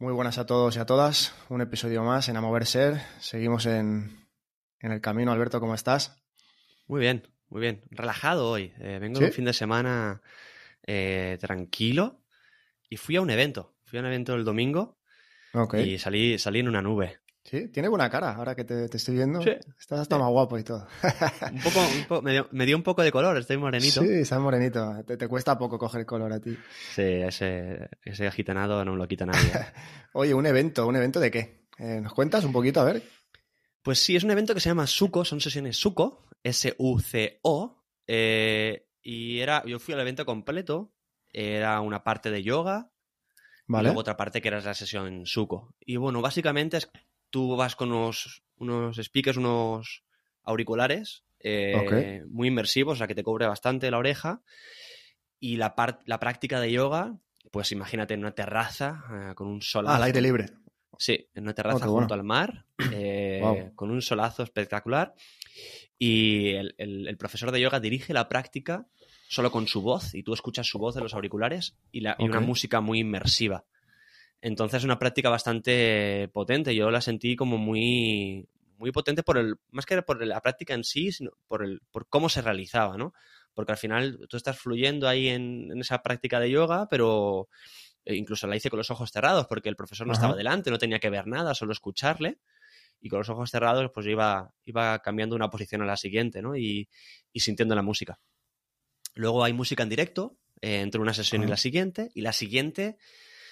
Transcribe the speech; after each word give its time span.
Muy 0.00 0.12
buenas 0.12 0.38
a 0.38 0.46
todos 0.46 0.76
y 0.76 0.78
a 0.78 0.86
todas. 0.86 1.34
Un 1.48 1.60
episodio 1.60 2.04
más 2.04 2.28
en 2.28 2.36
A 2.36 2.40
Mover 2.40 2.66
Ser. 2.66 3.00
Seguimos 3.18 3.66
en, 3.66 4.28
en 4.78 4.92
el 4.92 5.00
camino. 5.00 5.32
Alberto, 5.32 5.58
¿cómo 5.58 5.74
estás? 5.74 6.22
Muy 6.86 7.00
bien, 7.00 7.26
muy 7.48 7.60
bien. 7.60 7.82
Relajado 7.90 8.48
hoy. 8.48 8.72
Eh, 8.78 8.98
vengo 9.00 9.18
de 9.18 9.26
un 9.26 9.32
fin 9.32 9.44
de 9.44 9.52
semana 9.52 10.22
eh, 10.86 11.36
tranquilo 11.40 12.22
y 12.88 12.96
fui 12.96 13.16
a 13.16 13.20
un 13.20 13.30
evento. 13.30 13.74
Fui 13.86 13.98
a 13.98 14.02
un 14.02 14.06
evento 14.06 14.36
el 14.36 14.44
domingo 14.44 15.00
y 15.82 15.98
salí, 15.98 16.38
salí 16.38 16.60
en 16.60 16.68
una 16.68 16.80
nube. 16.80 17.18
Sí, 17.48 17.68
tiene 17.68 17.88
buena 17.88 18.10
cara 18.10 18.34
ahora 18.34 18.54
que 18.54 18.64
te, 18.64 18.84
estoy 18.84 19.14
viendo. 19.14 19.40
Sí. 19.40 19.50
Estás 19.78 20.00
hasta 20.00 20.18
más 20.18 20.28
guapo 20.28 20.58
y 20.58 20.64
todo. 20.64 20.86
un 21.50 21.60
poco, 21.62 22.22
me, 22.22 22.66
dio, 22.66 22.76
un 22.76 22.82
poco 22.82 23.02
de 23.02 23.10
color, 23.10 23.38
estoy 23.38 23.56
morenito. 23.56 24.02
Sí, 24.02 24.08
estás 24.08 24.38
morenito. 24.38 25.02
Te, 25.06 25.28
cuesta 25.28 25.56
poco 25.56 25.78
coger 25.78 26.04
color 26.04 26.30
a 26.30 26.40
ti. 26.40 26.58
Sí, 26.94 27.02
ese, 27.02 27.88
ese 28.02 28.26
agitanado 28.26 28.84
no 28.84 28.92
me 28.92 28.98
lo 28.98 29.08
quita 29.08 29.24
nadie. 29.24 29.50
Oye, 30.12 30.34
un 30.34 30.44
evento, 30.44 30.86
¿un 30.86 30.96
evento 30.96 31.20
de 31.20 31.30
qué? 31.30 31.68
Eh, 31.78 32.00
¿Nos 32.02 32.12
cuentas 32.12 32.44
un 32.44 32.52
poquito? 32.52 32.80
A 32.80 32.84
ver. 32.84 33.02
Pues 33.82 33.98
sí, 33.98 34.14
es 34.14 34.24
un 34.24 34.30
evento 34.30 34.52
que 34.52 34.60
se 34.60 34.68
llama 34.68 34.86
Suco, 34.86 35.24
son 35.24 35.40
sesiones 35.40 35.78
Suco, 35.78 36.26
S-U-C-O. 36.42 37.84
Eh, 38.06 38.88
y 39.00 39.38
era, 39.38 39.64
yo 39.64 39.78
fui 39.78 39.94
al 39.94 40.00
evento 40.00 40.26
completo, 40.26 40.92
era 41.32 41.80
una 41.80 42.04
parte 42.04 42.30
de 42.30 42.42
yoga, 42.42 42.92
y 43.68 43.82
luego 43.82 44.00
otra 44.00 44.18
parte 44.18 44.42
que 44.42 44.48
era 44.48 44.60
la 44.60 44.74
sesión 44.74 45.24
Suco. 45.24 45.74
Y 45.80 45.96
bueno, 45.96 46.20
básicamente 46.20 46.76
es 46.76 46.90
tú 47.30 47.56
vas 47.56 47.76
con 47.76 47.92
unos, 47.92 48.42
unos 48.58 48.96
speakers, 48.96 49.36
unos 49.36 50.02
auriculares 50.44 51.24
eh, 51.40 52.24
muy 52.28 52.48
inmersivos, 52.48 52.94
o 52.94 52.98
sea 52.98 53.06
que 53.06 53.14
te 53.14 53.22
cubre 53.22 53.46
bastante 53.46 53.90
la 53.90 53.98
oreja. 53.98 54.42
Y 55.40 55.56
la, 55.56 55.74
la 56.06 56.18
práctica 56.18 56.60
de 56.60 56.72
yoga, 56.72 57.16
pues 57.52 57.70
imagínate 57.70 58.14
en 58.14 58.20
una 58.20 58.32
terraza 58.32 59.04
eh, 59.12 59.34
con 59.34 59.46
un 59.46 59.62
solazo. 59.62 59.92
Ah, 59.92 59.96
al 59.96 60.02
aire 60.04 60.20
libre. 60.20 60.46
Sí, 60.98 61.28
en 61.34 61.44
una 61.44 61.54
terraza 61.54 61.86
junto 61.86 62.14
al 62.14 62.24
mar, 62.24 62.66
eh, 62.92 63.70
con 63.76 63.90
un 63.90 64.02
solazo 64.02 64.42
espectacular. 64.42 65.14
Y 65.96 66.54
el, 66.54 67.16
profesor 67.18 67.52
de 67.52 67.60
yoga 67.60 67.80
dirige 67.80 68.12
la 68.12 68.28
práctica 68.28 68.86
solo 69.28 69.50
con 69.50 69.66
su 69.68 69.82
voz, 69.82 70.14
y 70.14 70.22
tú 70.22 70.32
escuchas 70.32 70.66
su 70.66 70.78
voz 70.78 70.96
en 70.96 71.02
los 71.02 71.14
auriculares 71.14 71.76
y, 71.92 72.00
la, 72.00 72.16
y 72.18 72.24
una 72.24 72.40
música 72.40 72.80
muy 72.80 73.00
inmersiva. 73.00 73.64
Entonces 74.40 74.78
es 74.78 74.84
una 74.84 74.98
práctica 74.98 75.30
bastante 75.30 76.28
potente. 76.32 76.74
Yo 76.74 76.90
la 76.90 77.00
sentí 77.00 77.36
como 77.36 77.58
muy, 77.58 78.48
muy 78.76 78.92
potente 78.92 79.22
por 79.22 79.38
el, 79.38 79.56
más 79.70 79.84
que 79.84 80.00
por 80.02 80.24
la 80.24 80.40
práctica 80.40 80.74
en 80.74 80.84
sí, 80.84 81.12
sino 81.12 81.32
por 81.48 81.64
el, 81.64 81.80
por 81.90 82.08
cómo 82.08 82.28
se 82.28 82.42
realizaba, 82.42 82.96
¿no? 82.96 83.12
Porque 83.52 83.72
al 83.72 83.78
final 83.78 84.26
tú 84.28 84.36
estás 84.36 84.58
fluyendo 84.58 85.08
ahí 85.08 85.28
en, 85.28 85.76
esa 85.80 86.02
práctica 86.02 86.38
de 86.38 86.50
yoga, 86.50 86.88
pero 86.88 87.48
eh, 88.04 88.14
incluso 88.14 88.46
la 88.46 88.56
hice 88.56 88.70
con 88.70 88.78
los 88.78 88.90
ojos 88.90 89.10
cerrados, 89.10 89.46
porque 89.48 89.68
el 89.68 89.76
profesor 89.76 90.06
no 90.06 90.12
estaba 90.12 90.36
delante, 90.36 90.70
no 90.70 90.78
tenía 90.78 91.00
que 91.00 91.10
ver 91.10 91.26
nada, 91.26 91.54
solo 91.54 91.72
escucharle. 91.72 92.38
Y 93.00 93.08
con 93.08 93.20
los 93.20 93.28
ojos 93.28 93.50
cerrados, 93.50 93.90
pues 93.92 94.06
iba, 94.06 94.52
iba 94.64 94.98
cambiando 95.00 95.36
una 95.36 95.50
posición 95.50 95.82
a 95.82 95.86
la 95.86 95.96
siguiente, 95.96 96.42
¿no? 96.42 96.56
Y, 96.56 96.88
y 97.32 97.40
sintiendo 97.40 97.76
la 97.76 97.82
música. 97.82 98.18
Luego 99.14 99.44
hay 99.44 99.52
música 99.52 99.82
en 99.82 99.88
directo, 99.88 100.36
eh, 100.60 100.80
entre 100.80 101.00
una 101.00 101.14
sesión 101.14 101.42
y 101.42 101.46
la 101.46 101.56
siguiente, 101.56 102.10
y 102.14 102.22
la 102.22 102.32
siguiente 102.32 102.98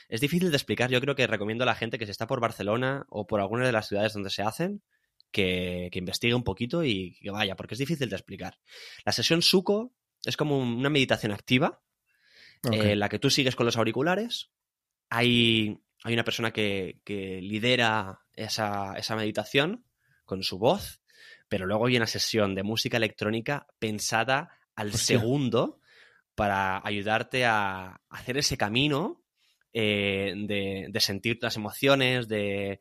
es 0.09 0.21
difícil 0.21 0.51
de 0.51 0.57
explicar. 0.57 0.91
Yo 0.91 1.01
creo 1.01 1.15
que 1.15 1.27
recomiendo 1.27 1.65
a 1.65 1.67
la 1.67 1.75
gente 1.75 1.99
que 1.99 2.07
se 2.07 2.13
está 2.13 2.27
por 2.27 2.41
Barcelona 2.41 3.07
o 3.09 3.27
por 3.27 3.41
alguna 3.41 3.67
de 3.67 3.73
las 3.73 3.89
ciudades 3.89 4.13
donde 4.13 4.31
se 4.31 4.43
hacen, 4.43 4.83
que, 5.31 5.91
investigue 5.93 6.35
un 6.35 6.45
poquito 6.45 6.85
y 6.85 7.19
que 7.21 7.31
vaya, 7.31 7.57
porque 7.57 7.75
es 7.75 7.79
difícil 7.79 8.09
de 8.09 8.17
explicar. 8.17 8.59
La 9.05 9.13
sesión 9.13 9.43
Suco 9.43 9.93
es 10.25 10.37
como 10.37 10.59
una 10.59 10.91
meditación 10.91 11.33
activa, 11.33 11.83
en 12.63 12.75
eh, 12.75 12.97
la 12.97 13.09
que 13.09 13.19
tú 13.19 13.31
sigues 13.31 13.55
con 13.55 13.67
los 13.67 13.77
auriculares. 13.77 14.51
Hay, 15.11 15.79
hay 16.03 16.15
una 16.15 16.25
persona 16.25 16.53
que, 16.53 17.01
lidera 17.43 18.21
esa, 18.33 18.95
meditación 19.17 19.85
con 20.25 20.43
su 20.43 20.59
voz, 20.59 21.01
pero 21.49 21.67
luego 21.67 21.87
hay 21.87 21.97
una 21.97 22.07
sesión 22.07 22.55
de 22.55 22.63
música 22.63 22.97
electrónica 22.97 23.67
pensada 23.79 24.59
al 24.75 24.95
segundo 24.95 25.81
para 26.35 26.81
ayudarte 26.85 27.45
a 27.45 28.03
hacer 28.09 28.37
ese 28.39 28.57
camino 28.57 29.26
eh, 29.79 30.33
de, 30.89 31.01
sentir 31.01 31.39
las 31.43 31.57
emociones, 31.57 32.29
de, 32.29 32.81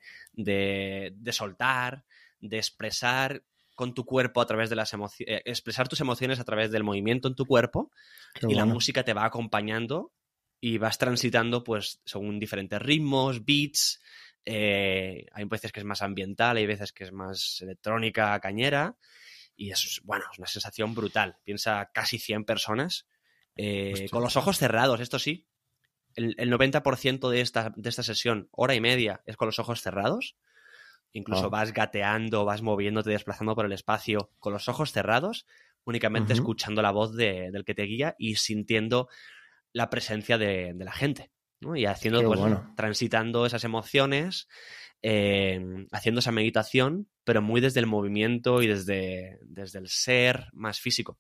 soltar, 1.30 2.06
de 2.40 2.56
expresar 2.56 3.44
con 3.76 3.94
tu 3.94 4.06
cuerpo 4.06 4.40
a 4.40 4.46
través 4.46 4.70
de 4.70 4.78
las 4.78 4.94
emociones, 4.94 5.36
eh, 5.36 5.42
expresar 5.44 5.90
tus 5.90 6.00
emociones 6.00 6.40
a 6.40 6.46
través 6.46 6.72
del 6.72 6.86
movimiento 6.86 7.28
en 7.28 7.36
tu 7.36 7.46
cuerpo 7.48 7.92
y 8.48 8.54
la 8.54 8.64
música 8.64 9.04
te 9.04 9.14
va 9.14 9.26
acompañando 9.26 10.14
y 10.62 10.78
vas 10.78 10.98
transitando 10.98 11.66
pues 11.66 12.00
según 12.06 12.40
diferentes 12.40 12.82
ritmos, 12.82 13.44
beats, 13.44 14.02
eh, 14.46 15.26
hay 15.34 15.44
veces 15.44 15.74
que 15.74 15.82
es 15.82 15.86
más 15.86 16.02
ambiental, 16.02 16.56
hay 16.56 16.66
veces 16.66 16.94
que 16.94 17.04
es 17.04 17.12
más 17.12 17.60
electrónica, 17.62 18.40
cañera 18.40 18.96
y 19.58 19.72
es, 19.72 20.00
bueno, 20.06 20.24
es 20.32 20.40
una 20.40 20.48
sensación 20.48 20.96
brutal. 20.96 21.40
Piensa 21.44 21.92
casi 21.94 22.20
100 22.20 22.46
personas 22.46 23.06
con 24.10 24.22
los 24.22 24.38
ojos 24.38 24.58
cerrados, 24.58 25.02
esto 25.02 25.20
sí, 25.20 25.46
el, 26.16 26.52
90% 26.52 27.30
de 27.30 27.42
esta, 27.42 27.74
de 27.76 27.90
esta 27.90 28.04
sesión, 28.04 28.48
hora 28.52 28.76
y 28.76 28.82
media, 28.82 29.22
es 29.26 29.38
con 29.38 29.48
los 29.48 29.60
ojos 29.60 29.82
cerrados. 29.82 30.36
Incluso 31.12 31.46
ah. 31.46 31.50
vas 31.50 31.74
gateando, 31.74 32.46
vas 32.46 32.62
moviéndote, 32.62 33.10
desplazando 33.10 33.56
por 33.56 33.66
el 33.66 33.72
espacio 33.72 34.32
con 34.40 34.54
los 34.54 34.68
ojos 34.68 34.92
cerrados, 34.92 35.46
únicamente 35.86 36.34
escuchando 36.34 36.82
la 36.82 36.92
voz 36.92 37.16
del 37.16 37.64
que 37.66 37.76
te 37.76 37.84
guía 37.84 38.16
y 38.18 38.36
sintiendo 38.36 39.08
la 39.72 39.90
presencia 39.90 40.38
de, 40.38 40.74
la 40.78 40.92
gente. 40.92 41.32
Y 41.74 41.86
haciendo, 41.86 42.22
pues, 42.24 42.42
transitando 42.76 43.46
esas 43.46 43.64
emociones, 43.64 44.48
eh, 45.02 45.60
haciendo 45.92 46.20
esa 46.20 46.32
meditación, 46.32 47.08
pero 47.24 47.42
muy 47.42 47.62
desde 47.62 47.80
el 47.80 47.88
movimiento 47.88 48.62
y 48.62 48.68
desde, 48.68 49.40
desde 49.44 49.80
el 49.80 49.88
ser 49.88 50.48
más 50.52 50.80
físico. 50.80 51.18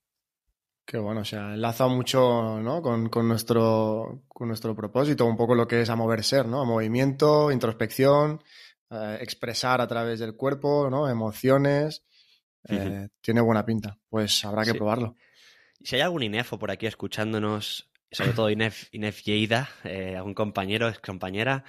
Qué 0.85 0.99
bueno, 0.99 1.21
o 1.21 1.25
sea, 1.25 1.55
enlaza 1.55 1.87
mucho 1.87 2.59
¿no? 2.61 2.79
con, 2.83 3.09
nuestro, 3.27 4.23
con 4.27 4.47
nuestro 4.47 4.75
propósito, 4.75 5.25
un 5.25 5.35
poco 5.35 5.55
lo 5.55 5.67
que 5.67 5.81
es 5.81 5.89
a 5.89 5.95
mover 5.95 6.23
ser, 6.23 6.45
¿no? 6.45 6.61
A 6.61 6.65
movimiento, 6.65 7.51
introspección, 7.51 8.43
eh, 8.91 9.17
expresar 9.19 9.81
a 9.81 9.87
través 9.87 10.19
del 10.19 10.35
cuerpo, 10.35 10.87
¿no? 10.91 11.09
Emociones. 11.09 12.05
Eh, 12.67 13.09
tiene 13.19 13.41
buena 13.41 13.65
pinta. 13.65 13.97
Pues 14.09 14.45
habrá 14.45 14.63
que 14.63 14.75
probarlo. 14.75 15.15
Si 15.83 15.95
hay 15.95 16.03
algún 16.03 16.21
INEFO 16.21 16.59
por 16.59 16.69
aquí 16.69 16.85
escuchándonos, 16.85 17.89
sobre 18.11 18.33
todo 18.33 18.51
Inef, 18.51 18.87
Inef 18.91 19.23
Yeida, 19.23 19.69
eh, 19.83 20.15
algún 20.15 20.35
compañero, 20.35 20.87
ex 20.87 20.99
compañera, 20.99 21.63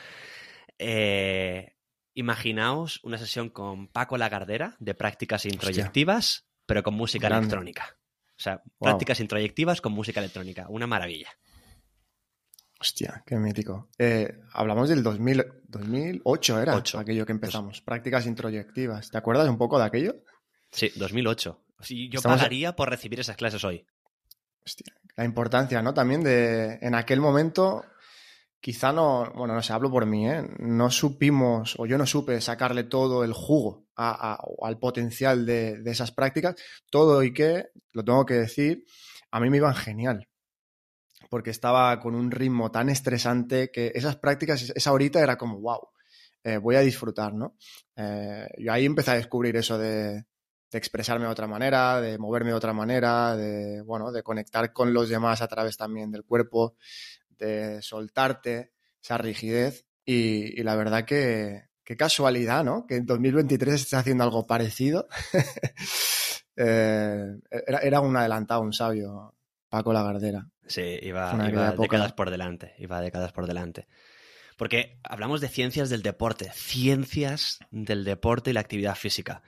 imaginaos 2.12 3.02
una 3.02 3.16
sesión 3.16 3.48
con 3.48 3.88
Paco 3.88 4.18
Lagardera 4.18 4.76
de 4.78 4.94
prácticas 4.94 5.46
introyectivas, 5.46 6.46
pero 6.66 6.82
con 6.82 6.92
música 6.92 7.28
electrónica. 7.28 7.96
O 8.38 8.40
sea, 8.40 8.62
prácticas 8.78 9.20
introyectivas 9.20 9.80
con 9.80 9.92
música 9.92 10.20
electrónica. 10.20 10.66
Una 10.68 10.86
maravilla. 10.86 11.30
Hostia, 12.78 13.22
qué 13.26 13.36
mítico. 13.36 13.88
Eh, 13.98 14.40
hablamos 14.52 14.90
del 14.90 15.02
2000, 15.02 15.44
2008, 15.68 16.60
era 16.60 16.82
aquello 16.98 17.24
que 17.24 17.32
empezamos. 17.32 17.80
Prácticas 17.80 18.26
introyectivas. 18.26 19.10
¿Te 19.10 19.16
acuerdas 19.16 19.48
un 19.48 19.56
poco 19.56 19.78
de 19.78 19.86
aquello? 19.86 20.16
Sí, 20.70 20.92
2008. 20.96 21.64
yo 22.10 22.20
pagaría 22.20 22.76
por 22.76 22.90
recibir 22.90 23.20
esas 23.20 23.36
clases 23.36 23.64
hoy. 23.64 23.86
Hostia, 24.64 24.92
la 25.16 25.24
importancia, 25.24 25.80
¿no? 25.80 25.94
También 25.94 26.22
de, 26.22 26.78
en 26.82 26.94
aquel 26.94 27.20
momento, 27.20 27.84
quizá 28.60 28.92
no, 28.92 29.32
bueno, 29.34 29.54
no 29.54 29.62
sé, 29.62 29.72
hablo 29.72 29.90
por 29.90 30.04
mí, 30.04 30.28
¿eh? 30.28 30.42
No 30.58 30.90
supimos, 30.90 31.76
o 31.78 31.86
yo 31.86 31.96
no 31.96 32.04
supe 32.04 32.40
sacarle 32.42 32.84
todo 32.84 33.24
el 33.24 33.32
jugo 33.32 33.85
al 33.96 34.78
potencial 34.78 35.46
de, 35.46 35.82
esas 35.86 36.12
prácticas, 36.12 36.54
todo 36.90 37.22
y 37.22 37.32
que, 37.32 37.70
lo 37.92 38.04
tengo 38.04 38.26
que 38.26 38.34
decir, 38.34 38.84
a 39.30 39.40
mí 39.40 39.50
me 39.50 39.56
iban 39.56 39.74
genial. 39.74 40.28
Porque 41.30 41.50
estaba 41.50 41.98
con 41.98 42.14
un 42.14 42.30
ritmo 42.30 42.70
tan 42.70 42.88
estresante 42.88 43.70
que 43.72 43.90
esas 43.94 44.16
prácticas, 44.16 44.72
esa 44.74 44.92
horita 44.92 45.20
era 45.20 45.36
como, 45.36 45.60
wow, 45.60 45.88
eh, 46.44 46.58
voy 46.58 46.76
a 46.76 46.80
disfrutar, 46.80 47.34
¿no? 47.34 47.56
Eh, 47.96 48.46
y 48.58 48.68
ahí 48.68 48.84
empecé 48.84 49.12
a 49.12 49.16
descubrir 49.16 49.56
eso 49.56 49.78
de, 49.78 50.24
expresarme 50.72 51.24
de 51.24 51.32
otra 51.32 51.46
manera, 51.46 52.02
de 52.02 52.18
moverme 52.18 52.50
de 52.50 52.56
otra 52.56 52.74
manera, 52.74 53.34
de, 53.34 53.80
bueno, 53.80 54.12
de 54.12 54.22
conectar 54.22 54.74
con 54.74 54.92
los 54.92 55.08
demás 55.08 55.40
a 55.40 55.48
través 55.48 55.78
también 55.78 56.10
del 56.10 56.24
cuerpo, 56.24 56.76
de 57.30 57.80
soltarte 57.80 58.72
esa 59.02 59.16
rigidez. 59.16 59.86
y 60.04 60.62
la 60.62 60.76
verdad 60.76 61.04
que, 61.06 61.65
qué 61.86 61.96
casualidad, 61.96 62.64
¿no? 62.64 62.84
Que 62.86 62.96
en 62.96 63.06
2023 63.06 63.74
esté 63.74 63.96
haciendo 63.96 64.24
algo 64.24 64.46
parecido. 64.46 65.08
Eh, 66.58 67.36
era, 67.66 68.00
un 68.00 68.16
adelantado, 68.16 68.62
un 68.62 68.72
sabio, 68.72 69.34
Paco 69.68 69.92
Lagardera. 69.92 70.48
Sí, 70.66 70.98
iba, 71.02 71.34
iba 71.50 71.72
décadas 71.72 72.14
por 72.14 72.30
delante, 72.30 72.72
iba 72.78 72.98
décadas 73.02 73.30
por 73.34 73.46
delante. 73.46 73.86
Porque 74.56 74.98
hablamos 75.02 75.42
de 75.42 75.48
ciencias 75.48 75.90
del 75.90 76.00
deporte, 76.00 76.50
ciencias 76.54 77.58
del 77.70 78.04
deporte 78.04 78.48
y 78.48 78.52
la 78.54 78.60
actividad 78.60 78.94
física. 78.94 79.42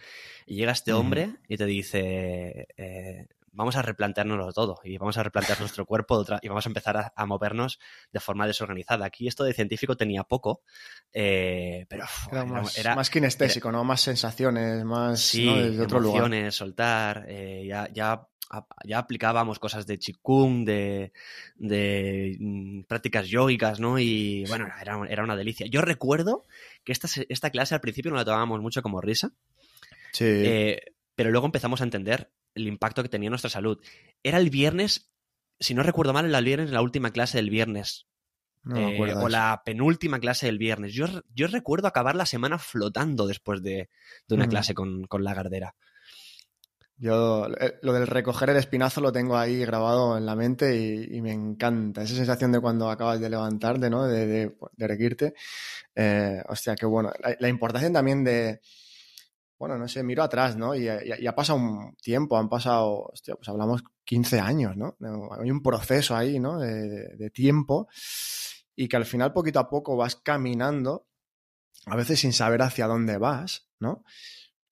Y 0.45 0.57
llega 0.57 0.73
este 0.73 0.93
hombre 0.93 1.37
y 1.49 1.57
te 1.57 1.65
dice, 1.65 2.69
eh, 2.77 3.27
vamos 3.59 3.75
a 3.75 3.83
replanteárnoslo 3.83 4.53
todo 4.53 4.79
y 4.85 4.97
vamos 4.99 5.19
a 5.19 5.25
replantear 5.25 5.59
nuestro 5.59 5.85
cuerpo 5.85 6.25
y 6.41 6.47
vamos 6.47 6.65
a 6.65 6.69
empezar 6.69 7.13
a, 7.15 7.27
movernos 7.27 7.81
de 8.13 8.21
forma 8.21 8.47
desorganizada. 8.47 9.05
Aquí 9.05 9.27
esto 9.27 9.43
de 9.43 9.53
científico 9.53 9.97
tenía 9.97 10.23
poco, 10.23 10.63
eh, 11.13 11.85
pero 11.89 12.05
era, 12.77 12.95
más, 12.95 13.11
kinestésico, 13.11 13.73
¿no? 13.73 13.83
Más 13.83 14.01
sensaciones, 14.01 14.85
más 14.85 15.21
sí, 15.21 15.45
de 15.45 15.83
otro 15.83 15.99
emociones, 15.99 16.55
soltar, 16.55 17.27
eh, 17.29 17.67
ya, 17.69 17.89
ya 17.93 18.29
ya 18.85 18.97
aplicábamos 18.97 19.59
cosas 19.59 19.87
de 19.87 19.99
chikung, 19.99 20.65
de, 20.65 21.13
de 21.57 22.35
mm, 22.41 22.85
prácticas 22.85 23.29
yógicas, 23.29 23.79
¿no? 23.79 23.99
Y 23.99 24.47
bueno, 24.49 24.69
era, 24.81 24.99
era, 25.07 25.23
una 25.23 25.37
delicia. 25.37 25.67
Yo 25.67 25.83
recuerdo 25.83 26.47
que 26.83 26.93
esta, 26.93 27.09
esta 27.29 27.51
clase 27.51 27.75
al 27.75 27.83
principio 27.83 28.11
no 28.11 28.17
la 28.17 28.25
tomábamos 28.25 28.63
mucho 28.63 28.81
como 28.81 29.03
risa. 29.03 29.33
Sí. 30.13 30.25
Eh, 30.25 30.81
pero 31.15 31.31
luego 31.31 31.45
empezamos 31.45 31.83
a 31.83 31.85
entender 31.85 32.31
el 32.59 32.69
impacto 32.69 33.03
que 33.03 33.09
tenía 33.09 33.29
en 33.29 33.33
nuestra 33.33 33.51
salud. 33.51 33.79
Era 34.23 34.39
el 34.39 34.51
viernes, 34.51 35.11
si 35.59 35.75
no 35.75 35.83
recuerdo 35.83 36.13
mal, 36.13 36.27
era 36.27 36.39
el 36.39 36.45
viernes, 36.45 36.71
la 36.71 36.83
última 36.83 37.11
clase 37.11 37.39
del 37.39 37.51
viernes. 37.51 38.07
Eh, 38.75 39.15
o 39.17 39.29
la 39.29 39.63
penúltima 39.65 40.19
clase 40.19 40.47
del 40.47 40.59
viernes. 40.59 40.93
Yo, 40.93 41.07
yo, 41.35 41.47
recuerdo 41.47 41.89
acabar 41.89 42.15
la 42.15 42.27
semana 42.27 42.59
flotando 42.59 43.27
después 43.27 43.63
de, 43.63 43.89
una 44.29 44.47
clase 44.47 44.75
con, 44.75 45.05
con, 45.05 45.25
la 45.25 45.33
gardera. 45.33 45.75
Yo 46.99 47.47
eh, 47.61 47.79
lo 47.83 47.93
del 47.93 48.09
recoger 48.09 48.51
el 48.51 48.57
espinazo 48.57 49.01
lo 49.01 49.13
tengo 49.13 49.39
ahí 49.39 49.61
grabado 49.61 50.19
en 50.19 50.27
la 50.27 50.35
mente 50.35 50.77
y, 50.77 51.21
me 51.23 51.33
encanta. 51.33 52.03
Esa 52.03 52.17
sensación 52.17 52.51
de 52.53 52.61
cuando 52.61 52.91
acabas 52.91 53.21
de 53.21 53.31
levantarte, 53.31 53.89
¿no? 53.89 54.05
De, 54.07 54.27
de, 54.27 54.57
de 54.77 54.85
erguirte. 54.85 55.35
Eh, 55.95 56.43
hostia, 56.49 56.75
qué 56.75 56.87
bueno. 56.87 57.13
La, 57.39 57.49
importancia 57.49 57.91
también 57.93 58.25
de, 58.25 58.61
bueno, 59.59 59.77
no 59.77 59.89
sé, 59.89 60.03
miro 60.03 60.23
atrás, 60.23 60.57
¿no? 60.57 60.75
Y, 60.75 60.89
ha 60.89 61.35
pasado 61.35 61.59
un 61.59 61.97
tiempo, 61.97 62.39
han 62.39 62.49
pasado, 62.49 63.11
hostia, 63.13 63.35
pues 63.35 63.49
hablamos 63.49 63.83
15 64.05 64.41
años, 64.41 64.77
¿no? 64.77 64.97
Hay 65.41 65.51
un 65.51 65.63
proceso 65.63 66.17
ahí, 66.17 66.39
¿no? 66.39 66.59
De, 66.59 67.17
de 67.17 67.31
tiempo 67.31 67.89
y 68.81 68.87
que 68.87 68.97
al 68.97 69.07
final 69.07 69.33
poquito 69.33 69.59
a 69.59 69.69
poco 69.69 69.97
vas 69.97 70.15
caminando, 70.15 71.09
a 71.87 71.97
veces 71.97 72.21
sin 72.21 72.33
saber 72.33 72.63
hacia 72.63 72.87
dónde 72.87 73.19
vas, 73.19 73.69
¿no? 73.81 74.05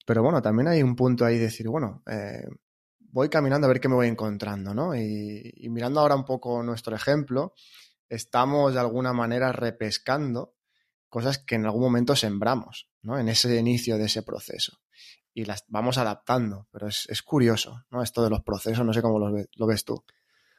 Pero 0.07 0.23
bueno, 0.23 0.41
también 0.41 0.69
hay 0.69 0.81
un 0.81 0.95
punto 0.95 1.25
ahí 1.25 1.35
de 1.35 1.47
decir, 1.47 1.69
bueno, 1.69 2.05
eh, 2.07 2.47
voy 3.01 3.29
caminando 3.29 3.67
a 3.67 3.69
ver 3.69 3.81
qué 3.81 3.89
me 3.89 3.97
voy 3.97 4.07
encontrando, 4.07 4.73
¿no? 4.73 4.95
Y, 4.95 5.53
mirando 5.71 6.01
ahora 6.01 6.15
un 6.15 6.25
poco 6.25 6.63
nuestro 6.63 6.95
ejemplo, 6.95 7.53
estamos 8.09 8.75
de 8.75 8.81
alguna 8.81 9.13
manera 9.13 9.51
repescando 9.51 10.55
cosas 11.09 11.39
que 11.39 11.55
en 11.55 11.65
algún 11.67 11.83
momento 11.83 12.17
sembramos, 12.17 12.89
¿no? 13.03 13.19
En 13.19 13.29
ese 13.29 13.55
inicio 13.59 13.99
de 13.99 14.07
ese 14.07 14.23
proceso. 14.23 14.79
Y 15.35 15.45
las 15.45 15.65
vamos 15.69 15.99
adaptando, 15.99 16.67
pero 16.73 16.89
es, 16.89 17.23
curioso, 17.23 17.85
¿no? 17.91 18.03
Esto 18.03 18.23
de 18.25 18.31
los 18.31 18.43
procesos, 18.43 18.85
no 18.85 18.93
sé 18.93 19.03
cómo 19.03 19.19
lo, 19.19 19.45
lo 19.55 19.67
ves 19.67 19.85
tú. 19.85 20.05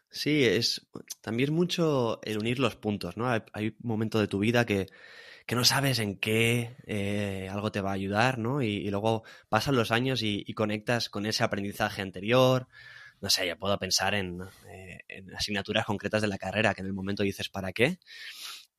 Sí, 0.09 0.45
es 0.45 0.87
también 1.21 1.49
es 1.49 1.55
mucho 1.55 2.19
el 2.23 2.37
unir 2.37 2.59
los 2.59 2.75
puntos, 2.75 3.17
¿no? 3.17 3.29
hay 3.29 3.67
un 3.67 3.75
momento 3.79 4.19
de 4.19 4.27
tu 4.27 4.39
vida 4.39 4.65
que, 4.65 4.87
que 5.47 5.55
no 5.55 5.63
sabes 5.63 5.99
en 5.99 6.17
qué 6.17 6.75
eh, 6.85 7.47
algo 7.49 7.71
te 7.71 7.79
va 7.79 7.91
a 7.91 7.93
ayudar, 7.93 8.37
¿no? 8.37 8.61
Y, 8.61 8.89
luego 8.89 9.23
pasan 9.47 9.77
los 9.77 9.91
años 9.91 10.21
y, 10.21 10.43
conectas 10.53 11.09
con 11.09 11.25
ese 11.25 11.43
aprendizaje 11.43 12.01
anterior. 12.01 12.67
No 13.21 13.29
sé, 13.29 13.47
yo 13.47 13.57
puedo 13.57 13.79
pensar 13.79 14.13
en, 14.13 14.41
eh, 14.69 14.99
asignaturas 15.35 15.85
concretas 15.85 16.21
de 16.21 16.27
la 16.27 16.37
carrera 16.37 16.73
que 16.73 16.81
en 16.81 16.87
el 16.87 16.93
momento 16.93 17.23
dices, 17.23 17.47
¿para 17.47 17.71
qué? 17.71 17.97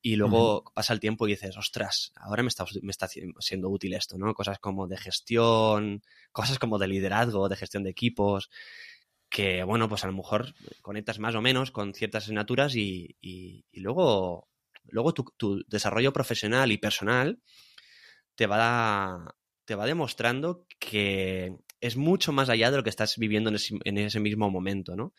Y 0.01 0.15
luego 0.15 0.63
pasa 0.73 0.93
el 0.93 0.99
tiempo 0.99 1.27
y 1.27 1.31
dices, 1.31 1.57
ostras, 1.57 2.13
ahora 2.15 2.41
me 2.41 2.47
está, 2.47 2.65
me 2.81 2.91
está 2.91 3.07
siendo 3.07 3.69
útil 3.69 3.93
esto, 3.93 4.17
¿no? 4.17 4.33
Cosas 4.33 4.57
como 4.59 4.87
de 4.87 4.97
gestión, 4.97 6.01
cosas 6.31 6.57
como 6.57 6.77
de 6.77 6.87
liderazgo, 6.87 7.49
de 7.49 7.57
gestión 7.57 7.83
de 7.83 7.89
equipos, 7.89 8.49
que, 9.29 9.63
bueno, 9.63 9.89
pues 9.89 10.05
a 10.05 10.07
lo 10.07 10.13
mejor 10.13 10.53
conectas 10.81 11.19
más 11.19 11.35
o 11.35 11.41
menos 11.41 11.71
con 11.71 11.93
ciertas 11.93 12.23
asignaturas 12.23 12.75
y, 12.75 13.17
y 13.19 13.65
luego 13.73 14.49
luego 14.91 15.13
tu, 15.13 15.63
desarrollo 15.67 16.13
profesional 16.13 16.71
y 16.71 16.77
personal 16.77 17.39
te 18.35 18.47
va, 18.47 19.35
te 19.65 19.75
va 19.75 19.85
demostrando 19.85 20.65
que 20.79 21.55
es 21.81 21.97
mucho 21.97 22.31
más 22.31 22.49
allá 22.49 22.71
de 22.71 22.77
lo 22.77 22.83
que 22.83 22.89
estás 22.89 23.17
viviendo 23.17 23.49
en 23.49 23.97
ese, 23.97 24.19
mismo 24.19 24.49
momento, 24.49 24.95
¿no? 24.95 25.13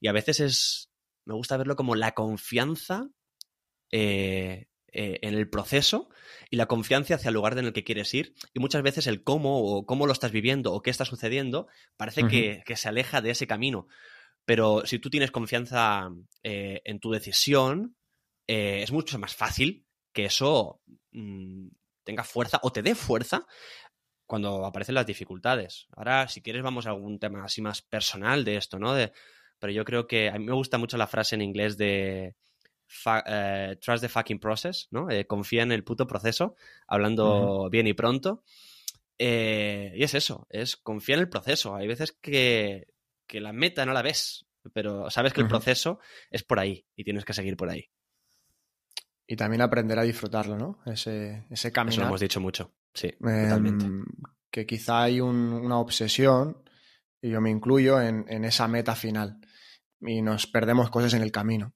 Y 0.00 0.08
a 0.08 0.12
veces 0.12 0.40
es, 0.40 0.90
me 1.24 1.34
gusta 1.34 1.56
verlo 1.56 1.76
como 1.76 1.94
la 1.94 2.12
confianza 2.12 3.08
eh, 3.96 4.66
eh, 4.92 5.20
en 5.22 5.34
el 5.34 5.48
proceso 5.48 6.08
y 6.50 6.56
la 6.56 6.66
confianza 6.66 7.14
hacia 7.14 7.28
el 7.28 7.34
lugar 7.34 7.56
en 7.56 7.66
el 7.66 7.72
que 7.72 7.84
quieres 7.84 8.12
ir. 8.12 8.34
Y 8.52 8.58
muchas 8.58 8.82
veces 8.82 9.06
el 9.06 9.22
cómo 9.22 9.60
o 9.60 9.86
cómo 9.86 10.08
lo 10.08 10.12
estás 10.12 10.32
viviendo 10.32 10.72
o 10.72 10.82
qué 10.82 10.90
está 10.90 11.04
sucediendo 11.04 11.68
parece 11.96 12.26
que, 12.26 12.76
se 12.76 12.88
aleja 12.88 13.20
de 13.20 13.30
ese 13.30 13.46
camino. 13.46 13.86
Pero 14.44 14.84
si 14.84 14.98
tú 14.98 15.10
tienes 15.10 15.30
confianza 15.30 16.10
eh, 16.42 16.82
en 16.84 16.98
tu 16.98 17.12
decisión, 17.12 17.94
es 18.48 18.90
mucho 18.90 19.16
más 19.16 19.36
fácil 19.36 19.86
que 20.12 20.24
eso 20.24 20.80
mm, 21.12 21.68
tenga 22.02 22.24
fuerza 22.24 22.58
o 22.64 22.72
te 22.72 22.82
dé 22.82 22.96
fuerza 22.96 23.46
cuando 24.26 24.66
aparecen 24.66 24.96
las 24.96 25.06
dificultades. 25.06 25.86
Ahora, 25.96 26.26
si 26.26 26.42
quieres, 26.42 26.64
vamos 26.64 26.86
a 26.86 26.90
algún 26.90 27.20
tema 27.20 27.44
así 27.44 27.62
más 27.62 27.80
personal 27.80 28.44
de 28.44 28.56
esto, 28.56 28.80
¿no? 28.80 28.92
De, 28.92 29.12
pero 29.60 29.72
yo 29.72 29.84
creo 29.84 30.08
que 30.08 30.30
a 30.30 30.32
mí 30.32 30.46
me 30.46 30.52
gusta 30.52 30.78
mucho 30.78 30.96
la 30.96 31.06
frase 31.06 31.36
en 31.36 31.42
inglés 31.42 31.76
de 31.76 32.34
eh, 33.26 33.76
trust 33.80 34.02
the 34.02 34.08
fucking 34.08 34.38
process, 34.38 34.88
¿no? 34.90 35.10
Eh, 35.10 35.26
confía 35.26 35.62
en 35.62 35.72
el 35.72 35.84
puto 35.84 36.06
proceso, 36.06 36.56
hablando 36.86 37.68
bien 37.70 37.86
y 37.86 37.94
pronto. 37.94 38.44
y 39.18 40.02
es 40.02 40.14
eso, 40.14 40.46
es 40.50 40.76
confía 40.76 41.16
en 41.16 41.22
el 41.22 41.28
proceso. 41.28 41.74
Hay 41.74 41.86
veces 41.86 42.12
que, 42.12 42.88
que 43.26 43.40
la 43.40 43.52
meta 43.52 43.86
no 43.86 43.92
la 43.92 44.02
ves, 44.02 44.46
pero 44.72 45.10
sabes 45.10 45.32
que 45.32 45.40
el 45.40 45.48
proceso 45.48 45.98
es 46.30 46.42
por 46.42 46.58
ahí 46.58 46.86
y 46.96 47.04
tienes 47.04 47.24
que 47.24 47.32
seguir 47.32 47.56
por 47.56 47.68
ahí. 47.68 47.90
Y 49.26 49.36
también 49.36 49.62
aprender 49.62 49.98
a 49.98 50.02
disfrutarlo, 50.02 50.56
¿no? 50.56 50.80
Ese, 50.84 51.46
ese 51.50 51.72
camino. 51.72 51.92
Eso 51.92 52.00
lo 52.02 52.08
hemos 52.08 52.20
dicho 52.20 52.40
mucho, 52.40 52.74
sí, 52.92 53.10
totalmente. 53.12 53.86
Em, 53.86 54.04
que 54.50 54.66
quizá 54.66 55.02
hay 55.02 55.20
una 55.20 55.78
obsesión, 55.78 56.62
y 57.22 57.30
yo 57.30 57.40
me 57.40 57.50
incluyo, 57.50 58.00
en, 58.00 58.26
en, 58.28 58.44
esa 58.44 58.68
meta 58.68 58.94
final. 58.94 59.40
Y 60.00 60.20
nos 60.20 60.46
perdemos 60.46 60.90
cosas 60.90 61.14
en 61.14 61.22
el 61.22 61.32
camino. 61.32 61.72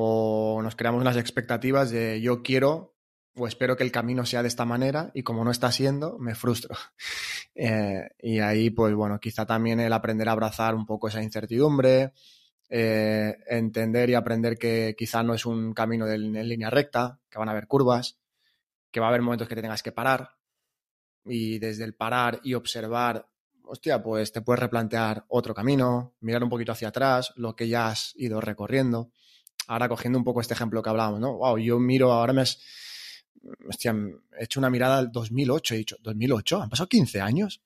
O 0.00 0.60
nos 0.62 0.76
creamos 0.76 1.00
unas 1.00 1.16
expectativas 1.16 1.90
de 1.90 2.20
yo 2.20 2.44
quiero 2.44 2.94
o 3.34 3.48
espero 3.48 3.76
que 3.76 3.82
el 3.82 3.90
camino 3.90 4.24
sea 4.24 4.42
de 4.42 4.48
esta 4.48 4.64
manera 4.64 5.10
y 5.12 5.24
como 5.24 5.44
no 5.44 5.50
está 5.50 5.72
siendo, 5.72 6.18
me 6.18 6.34
frustro. 6.34 6.74
Eh, 7.60 8.10
y 8.20 8.38
ahí, 8.38 8.70
pues 8.70 8.94
bueno, 8.94 9.18
quizá 9.18 9.44
también 9.44 9.80
el 9.80 9.92
aprender 9.92 10.28
a 10.28 10.32
abrazar 10.32 10.76
un 10.76 10.86
poco 10.86 11.08
esa 11.08 11.24
incertidumbre, 11.24 12.12
eh, 12.68 13.36
entender 13.48 14.10
y 14.10 14.14
aprender 14.14 14.56
que 14.56 14.94
quizá 14.96 15.24
no 15.24 15.34
es 15.34 15.44
un 15.44 15.74
camino 15.74 16.06
en 16.06 16.48
línea 16.48 16.70
recta, 16.70 17.18
que 17.28 17.36
van 17.36 17.48
a 17.48 17.50
haber 17.50 17.66
curvas, 17.66 18.16
que 18.92 19.00
va 19.00 19.06
a 19.06 19.08
haber 19.08 19.22
momentos 19.22 19.48
que 19.48 19.56
te 19.56 19.62
tengas 19.62 19.82
que 19.82 19.90
parar 19.90 20.36
y 21.24 21.58
desde 21.58 21.82
el 21.82 21.94
parar 21.94 22.38
y 22.44 22.54
observar, 22.54 23.26
hostia, 23.64 24.00
pues 24.04 24.30
te 24.30 24.42
puedes 24.42 24.60
replantear 24.60 25.24
otro 25.26 25.52
camino, 25.52 26.14
mirar 26.20 26.44
un 26.44 26.50
poquito 26.50 26.70
hacia 26.70 26.88
atrás, 26.88 27.32
lo 27.34 27.56
que 27.56 27.66
ya 27.66 27.88
has 27.88 28.12
ido 28.14 28.40
recorriendo. 28.40 29.10
Ahora 29.68 29.88
cogiendo 29.88 30.18
un 30.18 30.24
poco 30.24 30.40
este 30.40 30.54
ejemplo 30.54 30.82
que 30.82 30.90
hablábamos, 30.90 31.20
¿no? 31.20 31.34
Wow, 31.34 31.58
yo 31.58 31.78
miro, 31.78 32.12
ahora 32.12 32.32
me 32.32 32.42
has, 32.42 32.58
hostia, 33.68 33.94
he 34.38 34.44
hecho 34.44 34.58
una 34.58 34.70
mirada 34.70 34.98
al 34.98 35.12
2008, 35.12 35.74
he 35.74 35.78
dicho, 35.78 35.96
2008, 36.02 36.62
han 36.62 36.70
pasado 36.70 36.88
15 36.88 37.20
años 37.20 37.62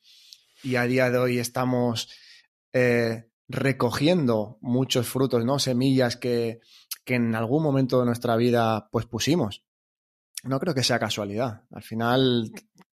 y 0.63 0.77
a 0.77 0.85
día 0.85 1.11
de 1.11 1.19
hoy 1.19 1.39
estamos 1.39 2.09
eh, 2.73 3.31
recogiendo 3.49 4.59
muchos 4.61 5.09
frutos, 5.09 5.45
¿no? 5.45 5.59
Semillas 5.59 6.17
que, 6.17 6.61
que 7.05 7.15
en 7.15 7.35
algún 7.35 7.63
momento 7.63 8.01
de 8.01 8.07
nuestra 8.07 8.37
vida 8.37 8.89
pues 8.91 9.07
pusimos. 9.07 9.65
No 10.45 10.59
creo 10.59 10.75
que 10.75 10.83
sea 10.83 10.99
casualidad. 10.99 11.63
Al 11.71 11.83
final 11.83 12.51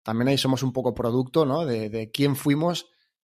también 0.03 0.29
ahí 0.29 0.39
somos 0.39 0.63
un 0.63 0.73
poco 0.73 0.95
producto, 0.95 1.45
¿no? 1.45 1.65
De, 1.65 1.89
de 1.89 2.11
quién 2.11 2.37
fuimos 2.37 2.87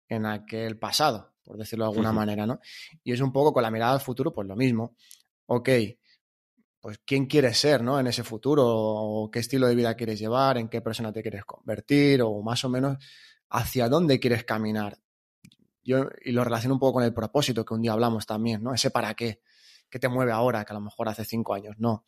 en 0.08 0.26
aquel 0.26 0.78
pasado, 0.78 1.32
por 1.44 1.56
decirlo 1.56 1.84
de 1.86 1.90
alguna 1.90 2.12
manera, 2.12 2.46
¿no? 2.46 2.60
Y 3.04 3.12
es 3.12 3.20
un 3.20 3.32
poco 3.32 3.52
con 3.52 3.62
la 3.62 3.70
mirada 3.70 3.92
al 3.92 4.00
futuro, 4.00 4.32
pues 4.32 4.46
lo 4.48 4.56
mismo. 4.56 4.96
Ok, 5.46 5.68
pues 6.80 6.98
quién 7.04 7.26
quieres 7.26 7.58
ser, 7.58 7.82
¿no? 7.82 7.98
En 8.00 8.06
ese 8.06 8.24
futuro, 8.24 8.64
o 8.66 9.30
qué 9.30 9.38
estilo 9.40 9.66
de 9.68 9.74
vida 9.74 9.94
quieres 9.94 10.18
llevar, 10.18 10.58
en 10.58 10.68
qué 10.68 10.80
persona 10.80 11.12
te 11.12 11.22
quieres 11.22 11.44
convertir, 11.44 12.22
o 12.22 12.42
más 12.42 12.64
o 12.64 12.68
menos 12.68 12.98
hacia 13.50 13.88
dónde 13.88 14.18
quieres 14.18 14.44
caminar 14.44 14.98
yo, 15.84 16.08
y 16.24 16.32
lo 16.32 16.44
relaciono 16.44 16.74
un 16.74 16.80
poco 16.80 16.94
con 16.94 17.04
el 17.04 17.14
propósito 17.14 17.64
que 17.64 17.74
un 17.74 17.82
día 17.82 17.92
hablamos 17.92 18.26
también, 18.26 18.62
¿no? 18.62 18.72
Ese 18.74 18.90
para 18.90 19.14
qué, 19.14 19.42
qué 19.90 19.98
te 19.98 20.08
mueve 20.08 20.32
ahora, 20.32 20.64
que 20.64 20.72
a 20.72 20.74
lo 20.74 20.80
mejor 20.80 21.08
hace 21.08 21.24
cinco 21.24 21.54
años, 21.54 21.76
no. 21.78 22.04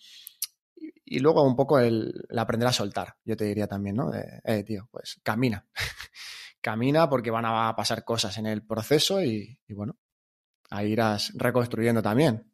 Y, 0.77 1.19
luego 1.19 1.43
un 1.43 1.57
poco 1.57 1.79
el, 1.79 2.13
aprender 2.37 2.69
a 2.69 2.73
soltar, 2.73 3.17
yo 3.25 3.37
te 3.37 3.45
diría 3.45 3.67
también, 3.67 3.97
¿no? 3.97 4.13
Eh, 4.15 4.65
tío, 4.65 4.89
pues 4.91 5.21
camina. 5.23 5.67
camina 6.61 7.09
porque 7.09 7.31
van 7.31 7.45
a 7.47 7.75
pasar 7.77 8.05
cosas 8.05 8.39
en 8.39 8.47
el 8.47 8.65
proceso 8.65 9.23
y, 9.23 9.59
y 9.67 9.75
bueno, 9.75 9.97
ahí 10.71 10.93
irás 10.93 11.33
reconstruyendo 11.35 12.03
también. 12.03 12.54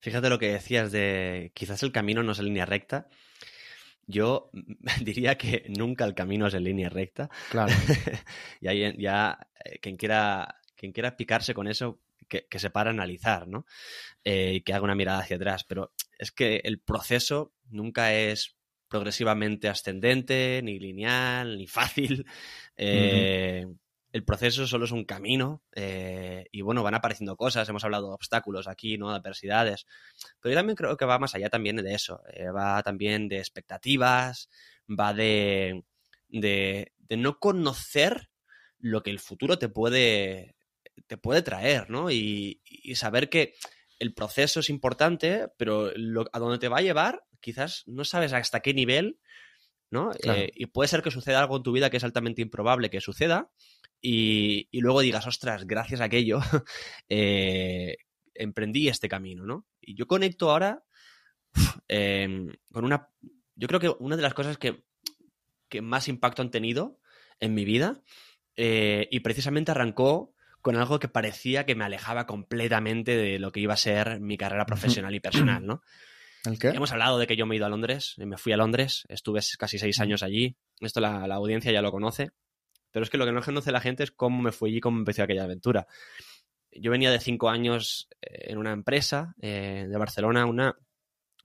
Fíjate 0.00 0.30
lo 0.30 0.38
que 0.38 0.52
decías 0.52 0.92
de 0.92 1.52
quizás 1.54 1.82
el 1.82 1.92
camino 1.92 2.22
no 2.22 2.32
es 2.32 2.38
en 2.38 2.46
línea 2.46 2.66
recta, 2.66 3.08
yo 4.06 4.50
diría 5.02 5.36
que 5.36 5.66
nunca 5.68 6.04
el 6.04 6.14
camino 6.14 6.46
es 6.46 6.54
en 6.54 6.64
línea 6.64 6.88
recta. 6.88 7.30
Claro. 7.50 7.72
y 8.60 8.68
ahí 8.68 8.94
ya 8.98 9.38
eh, 9.64 9.78
quien 9.80 9.96
quiera 9.96 10.60
quien 10.80 10.92
quiera 10.92 11.14
picarse 11.14 11.52
con 11.52 11.68
eso, 11.68 12.00
que, 12.26 12.58
se 12.58 12.70
para 12.70 12.88
a 12.88 12.94
analizar, 12.94 13.46
¿no? 13.46 13.66
Eh, 14.24 14.54
y 14.54 14.60
que 14.62 14.72
haga 14.72 14.84
una 14.84 14.94
mirada 14.94 15.18
hacia 15.18 15.36
atrás. 15.36 15.64
Pero 15.64 15.92
es 16.18 16.32
que 16.32 16.62
el 16.64 16.80
proceso 16.80 17.52
nunca 17.68 18.14
es 18.14 18.56
progresivamente 18.88 19.68
ascendente, 19.68 20.62
ni 20.64 20.78
lineal, 20.78 21.58
ni 21.58 21.66
fácil. 21.66 22.24
Eh, 22.78 23.66
el 24.12 24.24
proceso 24.24 24.66
solo 24.66 24.84
es 24.84 24.92
un 24.92 25.04
camino 25.04 25.62
eh, 25.72 26.46
y 26.50 26.62
bueno, 26.62 26.82
van 26.82 26.94
apareciendo 26.94 27.36
cosas, 27.36 27.68
hemos 27.68 27.84
hablado 27.84 28.08
de 28.08 28.14
obstáculos 28.14 28.68
aquí, 28.68 28.98
¿no? 28.98 29.10
De 29.10 29.16
adversidades, 29.16 29.86
pero 30.40 30.52
yo 30.52 30.58
también 30.58 30.76
creo 30.76 30.96
que 30.96 31.04
va 31.04 31.18
más 31.18 31.34
allá 31.34 31.48
también 31.48 31.76
de 31.76 31.94
eso, 31.94 32.22
va 32.54 32.82
también 32.82 33.28
de 33.28 33.38
expectativas, 33.38 34.48
va 34.88 35.14
de, 35.14 35.84
de, 36.28 36.92
de, 36.98 37.16
no 37.16 37.38
conocer 37.38 38.30
lo 38.78 39.02
que 39.02 39.10
el 39.10 39.20
futuro 39.20 39.58
te 39.58 39.68
puede, 39.68 40.56
te 41.06 41.16
puede 41.16 41.42
traer, 41.42 41.90
¿no? 41.90 42.10
Y, 42.10 42.60
saber 42.94 43.28
que 43.28 43.54
el 43.98 44.14
proceso 44.14 44.60
es 44.60 44.70
importante, 44.70 45.48
pero 45.56 45.90
a 46.32 46.38
dónde 46.38 46.58
te 46.58 46.68
va 46.68 46.78
a 46.78 46.82
llevar, 46.82 47.24
quizás 47.40 47.84
no 47.86 48.04
sabes 48.04 48.32
hasta 48.32 48.60
qué 48.60 48.74
nivel, 48.74 49.18
¿no? 49.90 50.12
Eh, 50.22 50.50
y 50.54 50.66
puede 50.66 50.88
ser 50.88 51.02
que 51.02 51.10
suceda 51.10 51.40
algo 51.40 51.56
en 51.56 51.62
tu 51.62 51.72
vida 51.72 51.90
que 51.90 51.98
es 51.98 52.04
altamente 52.04 52.42
improbable 52.42 52.90
que 52.90 53.00
suceda, 53.00 53.50
y, 54.00 54.68
luego 54.80 55.00
digas, 55.00 55.26
ostras, 55.26 55.66
gracias 55.66 56.00
a 56.00 56.04
aquello, 56.04 56.40
eh, 57.08 57.96
emprendí 58.34 58.88
este 58.88 59.08
camino, 59.08 59.44
¿no? 59.44 59.66
Y 59.80 59.94
yo 59.94 60.06
conecto 60.06 60.50
ahora 60.50 60.84
em, 61.88 62.52
con 62.72 62.84
una. 62.84 63.08
Yo 63.54 63.68
creo 63.68 63.80
que 63.80 63.94
una 63.98 64.16
de 64.16 64.22
las 64.22 64.34
cosas 64.34 64.58
que, 64.58 64.84
que 65.68 65.82
más 65.82 66.08
impacto 66.08 66.42
han 66.42 66.50
tenido 66.50 66.98
en 67.40 67.54
mi 67.54 67.64
vida, 67.64 68.02
eh, 68.56 69.08
y 69.10 69.20
precisamente 69.20 69.70
arrancó 69.70 70.34
con 70.60 70.76
algo 70.76 70.98
que 70.98 71.08
parecía 71.08 71.64
que 71.64 71.74
me 71.74 71.84
alejaba 71.84 72.26
completamente 72.26 73.16
de 73.16 73.38
lo 73.38 73.52
que 73.52 73.60
iba 73.60 73.74
a 73.74 73.78
ser 73.78 74.20
mi 74.20 74.36
carrera 74.36 74.66
profesional 74.66 75.14
y 75.14 75.20
personal, 75.20 75.66
¿no? 75.66 75.82
¿El 76.44 76.58
qué? 76.58 76.68
Hemos 76.68 76.92
hablado 76.92 77.18
de 77.18 77.26
que 77.26 77.36
yo 77.36 77.46
me 77.46 77.54
he 77.54 77.56
ido 77.56 77.66
a 77.66 77.70
Londres, 77.70 78.14
me 78.18 78.38
fui 78.38 78.52
a 78.52 78.56
Londres, 78.56 79.04
estuve 79.08 79.40
casi 79.58 79.78
seis 79.78 80.00
años 80.00 80.22
allí, 80.22 80.56
esto 80.80 81.00
la, 81.00 81.24
audiencia 81.24 81.72
ya 81.72 81.82
lo 81.82 81.90
conoce, 81.90 82.30
pero 82.90 83.04
es 83.04 83.10
que 83.10 83.18
lo 83.18 83.26
que 83.26 83.32
no 83.32 83.42
conoce 83.42 83.72
la 83.72 83.80
gente 83.80 84.02
es 84.02 84.10
cómo 84.10 84.42
me 84.42 84.52
fui 84.52 84.76
y 84.76 84.80
cómo 84.80 84.98
empecé 84.98 85.22
aquella 85.22 85.44
aventura. 85.44 85.86
Yo 86.72 86.90
venía 86.90 87.10
de 87.10 87.20
cinco 87.20 87.48
años 87.48 88.08
eh, 88.20 88.50
en 88.50 88.58
una 88.58 88.72
empresa 88.72 89.34
eh, 89.40 89.86
de 89.88 89.98
Barcelona, 89.98 90.46
una 90.46 90.76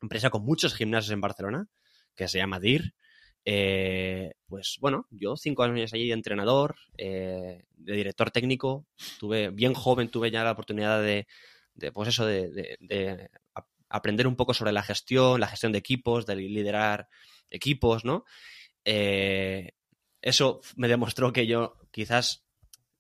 empresa 0.02 0.30
con 0.30 0.44
muchos 0.44 0.75
gimnasios 0.75 1.12
en 1.12 1.22
Barcelona, 1.22 1.68
que 2.16 2.28
se 2.28 2.38
llama 2.38 2.60
DIR, 2.60 2.94
eh, 3.48 4.34
pues 4.48 4.78
bueno, 4.80 5.08
yo 5.12 5.38
cinco 5.38 5.64
años 5.64 5.94
allí 5.94 6.08
de 6.08 6.14
entrenador, 6.14 6.75
de 6.98 7.66
director 7.78 8.32
técnico, 8.32 8.88
tuve 9.20 9.50
bien 9.50 9.74
joven, 9.74 10.10
tuve 10.10 10.32
ya 10.32 10.44
la 10.44 10.52
oportunidad 10.52 11.02
de, 11.02 11.28
pues 11.94 12.10
eso, 12.10 12.25
de, 12.25 13.30
aprender 13.90 14.28
un 14.28 14.36
poco 14.36 14.54
sobre 14.54 14.72
la 14.72 14.84
gestión, 14.84 15.40
la 15.40 15.48
gestión 15.48 15.72
de 15.72 15.78
equipos, 15.78 16.25
de 16.25 16.36
liderar 16.36 17.08
equipos, 17.50 18.04
¿no? 18.04 18.25
Eh, 18.84 19.72
eso 20.25 20.60
me 20.75 20.88
demostró 20.88 21.32
que 21.32 21.46
yo 21.46 21.77
quizás 21.91 22.44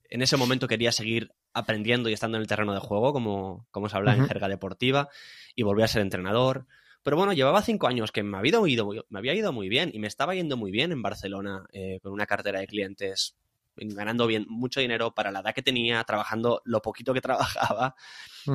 en 0.09 0.21
ese 0.21 0.37
momento 0.37 0.67
quería 0.67 0.91
seguir 0.91 1.33
aprendiendo 1.53 2.07
y 2.07 2.13
estando 2.13 2.37
en 2.37 2.41
el 2.41 2.47
terreno 2.47 2.71
de 2.73 2.79
juego, 2.79 3.13
como, 3.13 3.67
como 3.71 3.89
se 3.89 3.97
habla 3.97 4.13
en 4.13 4.27
jerga 4.27 4.47
deportiva, 4.47 5.09
y 5.55 5.63
volví 5.63 5.81
a 5.81 5.87
ser 5.87 6.03
entrenador. 6.03 6.67
Pero 7.01 7.17
bueno, 7.17 7.33
llevaba 7.33 7.63
cinco 7.63 7.87
años 7.87 8.11
que 8.11 8.21
me 8.21 8.37
había 8.37 8.59
ido, 8.67 8.89
me 9.09 9.19
había 9.19 9.33
ido 9.33 9.51
muy 9.51 9.69
bien 9.69 9.89
y 9.91 9.97
me 9.97 10.05
estaba 10.05 10.35
yendo 10.35 10.55
muy 10.55 10.69
bien 10.69 10.91
en 10.91 11.01
Barcelona 11.01 11.65
eh, 11.73 11.99
con 12.03 12.13
una 12.13 12.27
cartera 12.27 12.59
de 12.59 12.67
clientes, 12.67 13.35
ganando 13.75 14.27
bien 14.27 14.45
mucho 14.47 14.79
dinero 14.79 15.15
para 15.15 15.31
la 15.31 15.39
edad 15.39 15.55
que 15.55 15.63
tenía, 15.63 16.03
trabajando 16.03 16.61
lo 16.63 16.83
poquito 16.83 17.11
que 17.11 17.21
trabajaba, 17.21 17.95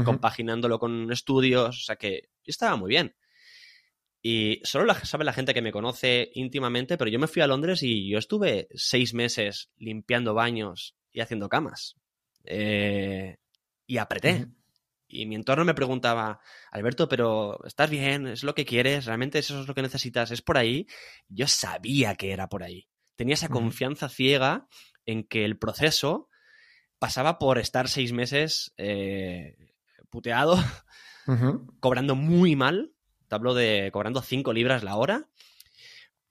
compaginándolo 0.05 0.79
con 0.79 1.11
estudios, 1.11 1.77
o 1.77 1.83
sea 1.83 1.97
que 1.97 2.29
estaba 2.45 2.77
muy 2.77 2.91
bien. 2.91 3.17
Y 4.23 4.61
solo 4.65 4.93
sabe 4.95 5.25
la 5.25 5.33
gente 5.33 5.55
que 5.55 5.63
me 5.63 5.73
conoce 5.73 6.31
íntimamente, 6.35 6.99
pero 6.99 7.11
yo 7.11 7.19
me 7.19 7.27
fui 7.27 7.43
a 7.43 7.47
Londres 7.47 7.83
y 7.83 8.09
yo 8.09 8.19
estuve 8.19 8.69
seis 8.75 9.15
meses 9.15 9.71
limpiando 9.79 10.35
baños 10.35 10.95
y 11.11 11.21
haciendo 11.21 11.49
camas. 11.49 11.97
Eh, 12.45 13.39
y 13.87 13.97
apreté 13.99 14.47
y 15.11 15.27
mi 15.27 15.35
entorno 15.35 15.65
me 15.65 15.75
preguntaba, 15.75 16.41
Alberto, 16.71 17.09
pero 17.09 17.63
¿estás 17.65 17.91
bien? 17.91 18.29
¿Es 18.29 18.45
lo 18.45 18.55
que 18.55 18.65
quieres? 18.65 19.07
¿Realmente 19.07 19.41
eso 19.41 19.61
es 19.61 19.67
lo 19.67 19.75
que 19.75 19.83
necesitas? 19.83 20.31
¿Es 20.31 20.41
por 20.41 20.57
ahí? 20.57 20.87
Yo 21.29 21.49
sabía 21.49 22.15
que 22.15 22.33
era 22.33 22.49
por 22.49 22.63
ahí. 22.63 22.87
Tenía 23.17 23.35
esa 23.35 23.49
confianza 23.49 24.09
ciega 24.09 24.69
en 25.05 25.25
que 25.25 25.45
el 25.45 25.59
proceso 25.59 26.29
pasaba 26.99 27.39
por 27.39 27.59
estar 27.59 27.89
seis 27.89 28.13
meses 28.13 28.73
eh, 28.77 29.57
puteado, 30.11 30.57
cobrando 31.81 32.15
muy 32.15 32.55
mal. 32.55 32.93
Te 33.31 33.37
hablo 33.37 33.55
de 33.55 33.91
cobrando 33.93 34.23
cinco 34.23 34.53
libras 34.53 34.83
la 34.83 34.97
hora 34.97 35.29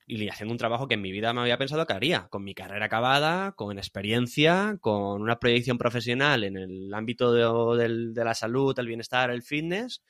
y 0.06 0.28
haciendo 0.28 0.52
un 0.52 0.58
trabajo 0.58 0.90
que 0.90 0.96
en 0.96 1.02
mi 1.02 1.14
vida 1.14 1.32
me 1.32 1.40
había 1.40 1.58
pensado 1.58 1.88
que 1.88 1.94
haría, 1.94 2.28
con 2.30 2.44
mi 2.44 2.54
carrera 2.54 2.88
acabada, 2.88 3.54
con 3.54 3.78
experiencia, 3.78 4.78
con 4.82 5.22
una 5.22 5.40
proyección 5.40 5.78
profesional 5.78 6.44
en 6.44 6.58
el 6.58 6.94
ámbito 6.94 7.32
de, 7.32 8.12
la 8.26 8.34
salud, 8.36 8.78
el 8.78 8.88
bienestar, 8.88 9.32
el 9.32 9.44
fitness, 9.44 10.04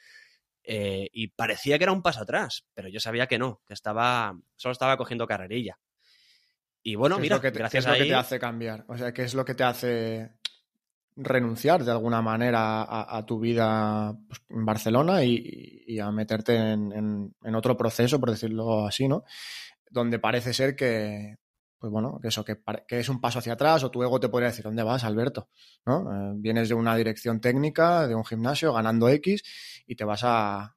eh, 0.63 1.08
y 1.13 1.27
parecía 1.27 1.77
que 1.77 1.84
era 1.84 1.93
un 1.93 2.01
paso 2.01 2.22
atrás, 2.22 2.65
pero 2.74 2.89
yo 2.89 3.00
sabía 3.00 3.27
que 3.27 3.38
no, 3.38 3.62
que 3.67 3.75
estaba, 3.75 4.36
solo 4.55 4.72
estaba 4.72 4.98
cogiendo 4.98 5.27
carrerilla. 5.27 5.77
Y 6.81 6.96
bueno, 6.96 7.19
mira, 7.19 7.39
¿qué 7.39 7.50
es 7.50 7.86
lo 7.86 7.93
que 7.93 8.05
te 8.05 8.15
hace 8.15 8.39
cambiar? 8.39 8.86
O 8.88 8.98
sea, 8.98 9.13
¿qué 9.13 9.25
es 9.25 9.36
lo 9.36 9.46
que 9.46 9.53
te 9.53 9.63
hace 9.63 10.38
renunciar 11.21 11.83
de 11.83 11.91
alguna 11.91 12.21
manera 12.21 12.85
a, 12.88 13.25
tu 13.25 13.39
vida 13.39 14.17
pues, 14.27 14.41
en 14.49 14.65
Barcelona 14.65 15.23
y, 15.23 15.99
a 15.99 16.11
meterte 16.11 16.55
en, 16.55 17.33
otro 17.55 17.75
proceso, 17.75 18.19
por 18.19 18.31
decirlo 18.31 18.88
así, 18.88 19.07
¿no? 19.07 19.23
donde 19.89 20.19
parece 20.19 20.53
ser 20.53 20.75
que, 20.75 21.38
pues 21.77 21.91
bueno, 21.91 22.19
que 22.21 22.27
eso, 22.27 22.45
que, 22.45 22.57
es 22.89 23.09
un 23.09 23.19
paso 23.19 23.39
hacia 23.39 23.53
atrás 23.53 23.83
o 23.83 23.91
tu 23.91 24.03
ego 24.03 24.19
te 24.19 24.29
podría 24.29 24.49
decir, 24.49 24.63
¿dónde 24.63 24.83
vas, 24.83 25.03
Alberto? 25.03 25.49
¿No? 25.85 26.11
Eh, 26.11 26.33
vienes 26.38 26.69
de 26.69 26.75
una 26.75 26.95
dirección 26.95 27.41
técnica, 27.41 28.07
de 28.07 28.15
un 28.15 28.25
gimnasio, 28.25 28.73
ganando 28.73 29.09
X 29.09 29.83
y 29.88 29.95
te 29.95 30.05
vas 30.05 30.21
a, 30.23 30.75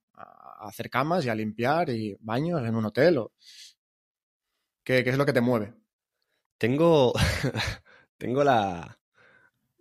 hacer 0.61 0.91
camas 0.91 1.25
y 1.25 1.29
a 1.29 1.35
limpiar 1.35 1.91
y 1.91 2.17
baños 2.21 2.63
en 2.65 2.77
un 2.77 2.85
hotel. 2.85 3.19
O... 3.19 3.33
¿Qué, 4.85 5.01
es 5.01 5.19
lo 5.19 5.27
que 5.27 5.33
te 5.33 5.41
mueve? 5.41 5.75
Tengo, 6.57 7.13
tengo 8.17 8.45
la, 8.45 9.02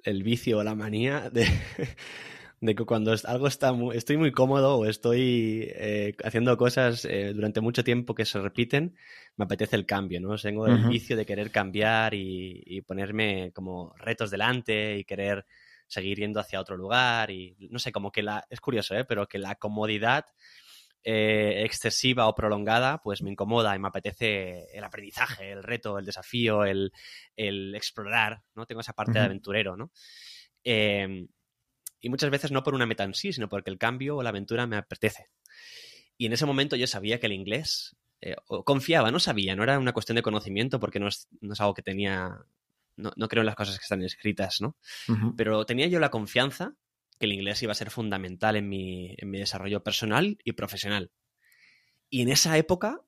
el 0.03 0.23
vicio, 0.23 0.63
la 0.63 0.75
manía 0.75 1.29
de, 1.29 1.45
de 2.61 2.75
que 2.75 2.85
cuando 2.85 3.13
algo 3.25 3.47
está 3.47 3.73
estoy 3.93 4.17
muy 4.17 4.31
cómodo 4.31 4.77
o 4.77 4.85
estoy 4.85 5.67
eh, 5.75 6.13
haciendo 6.23 6.55
cosas 6.57 7.05
eh, 7.05 7.33
durante 7.33 7.59
mucho 7.59 7.83
tiempo 7.83 8.13
que 8.13 8.25
se 8.25 8.39
repiten, 8.39 8.95
me 9.35 9.45
apetece 9.45 9.75
el 9.75 9.87
cambio, 9.87 10.21
¿no? 10.21 10.37
Tengo 10.37 10.67
el 10.67 10.87
vicio 10.87 11.17
de 11.17 11.25
querer 11.25 11.49
cambiar 11.49 12.13
y, 12.13 12.81
ponerme 12.81 13.51
como 13.53 13.93
retos 13.97 14.29
delante 14.29 14.97
y 14.97 15.03
querer 15.05 15.45
seguir 15.87 16.19
yendo 16.19 16.39
hacia 16.39 16.61
otro 16.61 16.77
lugar 16.77 17.31
y 17.31 17.55
no 17.69 17.79
sé, 17.79 17.91
como 17.91 18.11
que 18.11 18.21
la, 18.21 18.45
es 18.49 18.61
curioso, 18.61 18.95
¿eh? 18.95 19.05
Pero 19.05 19.27
que 19.27 19.39
la 19.39 19.55
comodidad 19.55 20.25
eh, 21.03 21.63
excesiva 21.65 22.27
o 22.27 22.35
prolongada, 22.35 22.99
pues 22.99 23.21
me 23.21 23.31
incomoda 23.31 23.75
y 23.75 23.79
me 23.79 23.87
apetece 23.87 24.67
el 24.73 24.83
aprendizaje, 24.83 25.51
el 25.51 25.63
reto, 25.63 25.97
el 25.97 26.05
desafío, 26.05 26.63
el, 26.65 26.91
explorar, 27.35 28.43
¿no? 28.55 28.65
Tengo 28.65 28.81
esa 28.81 28.93
parte 28.93 29.13
de 29.13 29.25
aventurero, 29.25 29.75
¿no? 29.75 29.91
Eh, 30.63 31.27
y 32.01 32.09
muchas 32.09 32.29
veces 32.29 32.51
no 32.51 32.63
por 32.63 32.73
una 32.73 32.85
meta 32.85 33.03
en 33.03 33.13
sí, 33.13 33.31
sino 33.31 33.47
porque 33.47 33.69
el 33.69 33.77
cambio 33.77 34.17
o 34.17 34.23
la 34.23 34.29
aventura 34.29 34.67
me 34.67 34.77
apetece. 34.77 35.29
Y 36.17 36.25
en 36.25 36.33
ese 36.33 36.45
momento 36.45 36.75
yo 36.75 36.87
sabía 36.87 37.19
que 37.19 37.27
el 37.27 37.33
inglés, 37.33 37.95
eh, 38.21 38.35
o 38.47 38.63
confiaba, 38.63 39.11
no 39.11 39.19
sabía, 39.19 39.55
no 39.55 39.63
era 39.63 39.79
una 39.79 39.93
cuestión 39.93 40.15
de 40.15 40.21
conocimiento 40.21 40.79
porque 40.79 40.99
no 40.99 41.07
es, 41.07 41.27
algo 41.59 41.73
que 41.73 41.83
tenía, 41.83 42.39
no, 42.95 43.27
creo 43.27 43.41
en 43.41 43.47
las 43.47 43.55
cosas 43.55 43.77
que 43.77 43.83
están 43.83 44.03
escritas, 44.03 44.61
¿no? 44.61 44.75
Pero 45.37 45.65
tenía 45.65 45.87
yo 45.87 45.99
la 45.99 46.11
confianza 46.11 46.75
que 47.21 47.27
el 47.27 47.33
inglés 47.33 47.61
iba 47.61 47.71
a 47.71 47.75
ser 47.75 47.91
fundamental 47.91 48.55
en 48.55 48.67
mi, 48.67 49.13
en 49.15 49.29
mi 49.29 49.37
desarrollo 49.37 49.83
personal 49.83 50.39
y 50.43 50.53
profesional. 50.53 51.11
Y 52.09 52.23
en 52.23 52.29
esa 52.29 52.57
época 52.57 52.99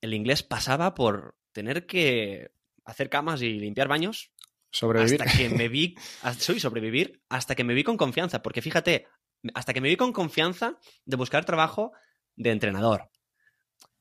el 0.00 0.12
inglés 0.12 0.42
pasaba 0.42 0.94
por 0.94 1.38
tener 1.52 1.86
que 1.86 2.50
hacer 2.84 3.08
camas 3.08 3.40
y 3.42 3.60
limpiar 3.60 3.86
baños 3.86 4.32
Sobrevivir. 4.72 5.22
Hasta 5.22 5.36
que 5.36 5.48
me 5.48 5.68
vi, 5.68 5.94
soy 6.38 6.60
sobrevivir, 6.60 7.22
hasta 7.28 7.54
que 7.54 7.64
me 7.64 7.74
vi 7.74 7.82
con 7.82 7.96
confianza, 7.96 8.42
porque 8.42 8.62
fíjate, 8.62 9.06
hasta 9.54 9.72
que 9.72 9.80
me 9.80 9.88
vi 9.88 9.96
con 9.96 10.12
confianza 10.12 10.78
de 11.04 11.16
buscar 11.16 11.44
trabajo 11.44 11.92
de 12.36 12.50
entrenador. 12.50 13.10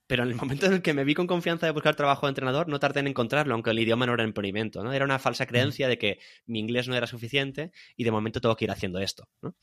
Pero 0.09 0.23
en 0.23 0.29
el 0.29 0.35
momento 0.35 0.65
en 0.65 0.73
el 0.73 0.81
que 0.81 0.95
me 0.95 1.03
vi 1.03 1.13
con 1.13 1.27
confianza 1.27 1.67
de 1.67 1.71
buscar 1.71 1.95
trabajo 1.95 2.25
de 2.25 2.31
entrenador, 2.31 2.67
no 2.67 2.79
tardé 2.79 3.01
en 3.01 3.07
encontrarlo, 3.07 3.53
aunque 3.53 3.69
el 3.69 3.77
idioma 3.77 4.07
no 4.07 4.15
era 4.15 4.23
impedimento, 4.23 4.83
¿no? 4.83 4.91
Era 4.91 5.05
una 5.05 5.19
falsa 5.19 5.45
creencia 5.45 5.87
de 5.87 5.99
que 5.99 6.19
mi 6.47 6.57
inglés 6.57 6.87
no 6.87 6.95
era 6.95 7.05
suficiente 7.05 7.71
y 7.95 8.03
de 8.03 8.09
momento 8.09 8.41
tengo 8.41 8.55
que 8.55 8.65
ir 8.65 8.71
haciendo 8.71 8.97
esto, 8.97 9.29
¿no? 9.43 9.55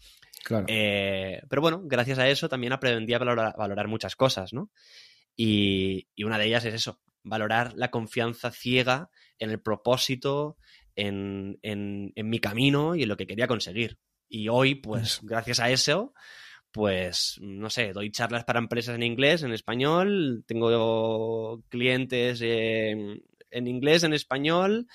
Claro. 0.44 0.66
Eh, 0.68 1.42
pero 1.50 1.62
bueno, 1.62 1.82
gracias 1.84 2.20
a 2.20 2.28
eso 2.28 2.48
también 2.48 2.72
aprendí 2.72 3.12
a 3.12 3.18
valorar, 3.18 3.88
muchas 3.88 4.14
cosas, 4.14 4.52
¿no? 4.52 4.70
Y, 5.34 6.06
y, 6.14 6.22
una 6.22 6.38
de 6.38 6.46
ellas 6.46 6.64
es 6.64 6.74
eso, 6.74 7.00
valorar 7.24 7.72
la 7.74 7.90
confianza 7.90 8.52
ciega 8.52 9.10
en 9.40 9.50
el 9.50 9.60
propósito, 9.60 10.58
en, 10.94 11.58
mi 12.14 12.38
camino 12.38 12.94
y 12.94 13.02
en 13.02 13.08
lo 13.08 13.16
que 13.16 13.26
quería 13.26 13.48
conseguir. 13.48 13.98
Y 14.28 14.48
hoy, 14.48 14.76
pues, 14.76 15.20
gracias 15.22 15.58
a 15.58 15.70
eso, 15.70 16.14
pues, 16.76 17.38
no 17.40 17.70
sé, 17.70 17.94
doy 17.94 18.10
charlas 18.10 18.44
para 18.44 18.58
empresas 18.58 18.96
en 18.96 19.02
inglés, 19.02 19.42
en 19.42 19.50
español, 19.50 20.44
tengo 20.46 21.62
clientes 21.70 22.42
en, 22.42 23.22
en 23.50 23.66
inglés, 23.66 24.02
en 24.02 24.12
español, 24.12 24.86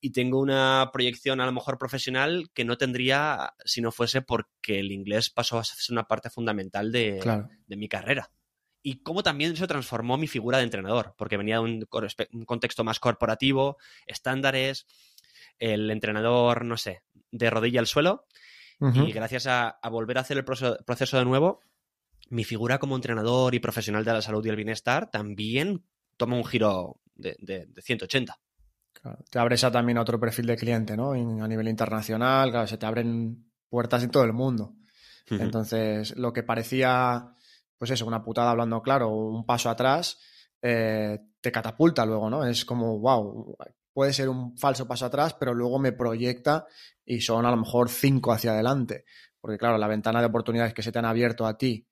y 0.00 0.10
tengo 0.10 0.38
una 0.38 0.90
proyección 0.92 1.40
a 1.40 1.46
lo 1.46 1.50
mejor 1.50 1.76
profesional 1.76 2.50
que 2.54 2.64
no 2.64 2.78
tendría 2.78 3.52
si 3.64 3.80
no 3.80 3.90
fuese 3.90 4.22
porque 4.22 4.78
el 4.78 4.92
inglés 4.92 5.28
pasó 5.28 5.58
a 5.58 5.64
ser 5.64 5.76
una 5.90 6.06
parte 6.06 6.30
fundamental 6.30 6.92
de, 6.92 7.20
mi 7.66 7.88
carrera. 7.88 8.30
Y 8.80 9.02
cómo 9.02 9.24
también 9.24 9.54
eso 9.54 9.66
transformó 9.66 10.16
mi 10.16 10.28
figura 10.28 10.58
de 10.58 10.64
entrenador, 10.64 11.16
porque 11.18 11.36
venía 11.36 11.56
de 11.56 11.62
un, 11.62 12.44
contexto 12.46 12.84
más 12.84 13.00
corporativo, 13.00 13.76
estándares, 14.06 14.86
el 15.58 15.90
entrenador, 15.90 16.64
no 16.64 16.76
sé, 16.76 17.02
de 17.32 17.50
rodilla 17.50 17.80
al 17.80 17.88
suelo, 17.88 18.24
y 18.80 19.12
gracias 19.12 19.46
a, 19.46 19.78
volver 19.90 20.18
a 20.18 20.22
hacer 20.22 20.36
el 20.36 20.44
proceso, 20.44 21.18
de 21.18 21.24
nuevo, 21.24 21.60
mi 22.30 22.44
figura 22.44 22.78
como 22.78 22.96
entrenador 22.96 23.54
y 23.54 23.60
profesional 23.60 24.04
de 24.04 24.12
la 24.12 24.22
salud 24.22 24.44
y 24.44 24.48
el 24.48 24.56
bienestar 24.56 25.10
también 25.10 25.84
toma 26.16 26.36
un 26.36 26.44
giro 26.44 27.00
de, 27.14 27.36
de, 27.40 27.66
de 27.66 27.82
180. 27.82 28.38
Te 29.30 29.38
abres 29.38 29.64
a 29.64 29.70
también 29.70 29.98
otro 29.98 30.18
perfil 30.18 30.46
de 30.46 30.56
cliente, 30.56 30.96
¿no? 30.96 31.12
a 31.12 31.48
nivel 31.48 31.68
internacional, 31.68 32.50
claro, 32.50 32.66
se 32.66 32.78
te 32.78 32.86
abren 32.86 33.50
puertas 33.68 34.02
en 34.02 34.10
todo 34.10 34.24
el 34.24 34.32
mundo. 34.32 34.74
Entonces, 35.28 36.16
lo 36.16 36.32
que 36.32 36.42
parecía, 36.42 37.34
pues 37.78 37.90
eso, 37.90 38.06
una 38.06 38.22
putada 38.22 38.50
hablando 38.50 38.82
claro, 38.82 39.10
un 39.10 39.44
paso 39.44 39.70
atrás, 39.70 40.18
eh, 40.62 41.18
te 41.40 41.52
catapulta 41.52 42.06
luego, 42.06 42.30
¿no? 42.30 42.46
Es 42.46 42.64
como, 42.64 42.98
wow, 42.98 43.56
puede 43.94 44.12
ser 44.12 44.28
un 44.28 44.58
falso 44.58 44.86
paso 44.86 45.06
atrás, 45.06 45.34
pero 45.34 45.54
luego 45.54 45.78
me 45.78 45.92
proyecta 45.92 46.66
y 47.04 47.22
son 47.22 47.46
a 47.46 47.50
lo 47.50 47.56
mejor 47.56 47.88
cinco 47.88 48.32
hacia 48.32 48.52
adelante. 48.52 49.06
Porque 49.40 49.56
claro, 49.56 49.78
la 49.78 49.88
ventana 49.88 50.20
de 50.20 50.26
oportunidades 50.26 50.74
que 50.74 50.82
se 50.82 50.92
te 50.92 50.98
han 50.98 51.06
abierto 51.06 51.46
a 51.46 51.56
ti, 51.56 51.86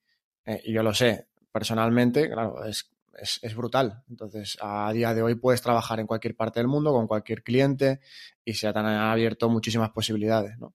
eh, 0.44 0.60
y 0.64 0.74
yo 0.74 0.82
lo 0.82 0.92
sé 0.92 1.28
personalmente, 1.50 2.28
claro, 2.28 2.64
es 2.64 2.92
es, 3.18 3.54
brutal. 3.54 4.02
Entonces, 4.08 4.56
a 4.60 4.92
día 4.92 5.14
de 5.14 5.22
hoy 5.22 5.34
puedes 5.34 5.62
trabajar 5.62 6.00
en 6.00 6.06
cualquier 6.06 6.36
parte 6.36 6.60
del 6.60 6.68
mundo, 6.68 6.92
con 6.92 7.06
cualquier 7.06 7.42
cliente, 7.42 8.00
y 8.44 8.54
se 8.54 8.68
han 8.68 8.76
abierto 8.78 9.48
muchísimas 9.48 9.90
posibilidades, 9.90 10.58
¿no? 10.58 10.74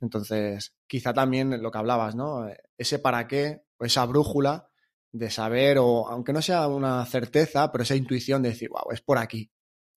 Entonces, 0.00 0.74
quizá 0.86 1.14
también 1.14 1.62
lo 1.62 1.70
que 1.70 1.78
hablabas, 1.78 2.14
¿no? 2.14 2.48
Ese 2.76 2.98
para 2.98 3.26
qué, 3.26 3.62
o 3.78 3.84
esa 3.84 4.04
brújula 4.04 4.68
de 5.12 5.30
saber, 5.30 5.78
o 5.78 6.08
aunque 6.08 6.32
no 6.32 6.42
sea 6.42 6.66
una 6.68 7.04
certeza, 7.06 7.70
pero 7.72 7.82
esa 7.82 7.96
intuición 7.96 8.42
de 8.42 8.50
decir, 8.50 8.68
wow, 8.68 8.92
es 8.92 9.00
por 9.00 9.18
aquí. 9.18 9.50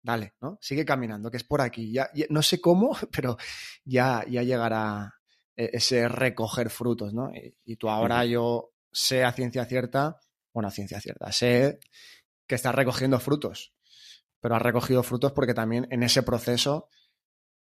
Dale, 0.06 0.34
¿no? 0.40 0.56
Sigue 0.60 0.84
caminando, 0.84 1.30
que 1.30 1.36
es 1.36 1.44
por 1.44 1.60
aquí. 1.60 1.92
Ya, 1.92 2.08
no 2.30 2.42
sé 2.42 2.60
cómo, 2.60 2.96
pero 3.12 3.36
ya, 3.84 4.24
ya 4.28 4.42
llegará 4.42 5.14
e, 5.56 5.70
ese 5.72 6.08
recoger 6.08 6.70
frutos, 6.70 7.12
¿no? 7.12 7.32
Y, 7.34 7.56
y 7.64 7.76
tú 7.76 7.88
ahora 7.88 8.24
yo 8.24 8.72
sé 8.92 9.24
a 9.24 9.32
ciencia 9.32 9.64
cierta 9.64 10.20
bueno, 10.56 10.70
ciencia 10.70 10.98
cierta. 11.02 11.30
Sé 11.32 11.80
que 12.46 12.54
estás 12.54 12.74
recogiendo 12.74 13.20
frutos, 13.20 13.74
pero 14.40 14.54
has 14.56 14.62
recogido 14.62 15.02
frutos 15.02 15.32
porque 15.32 15.52
también 15.52 15.86
en 15.90 16.02
ese 16.02 16.22
proceso, 16.22 16.88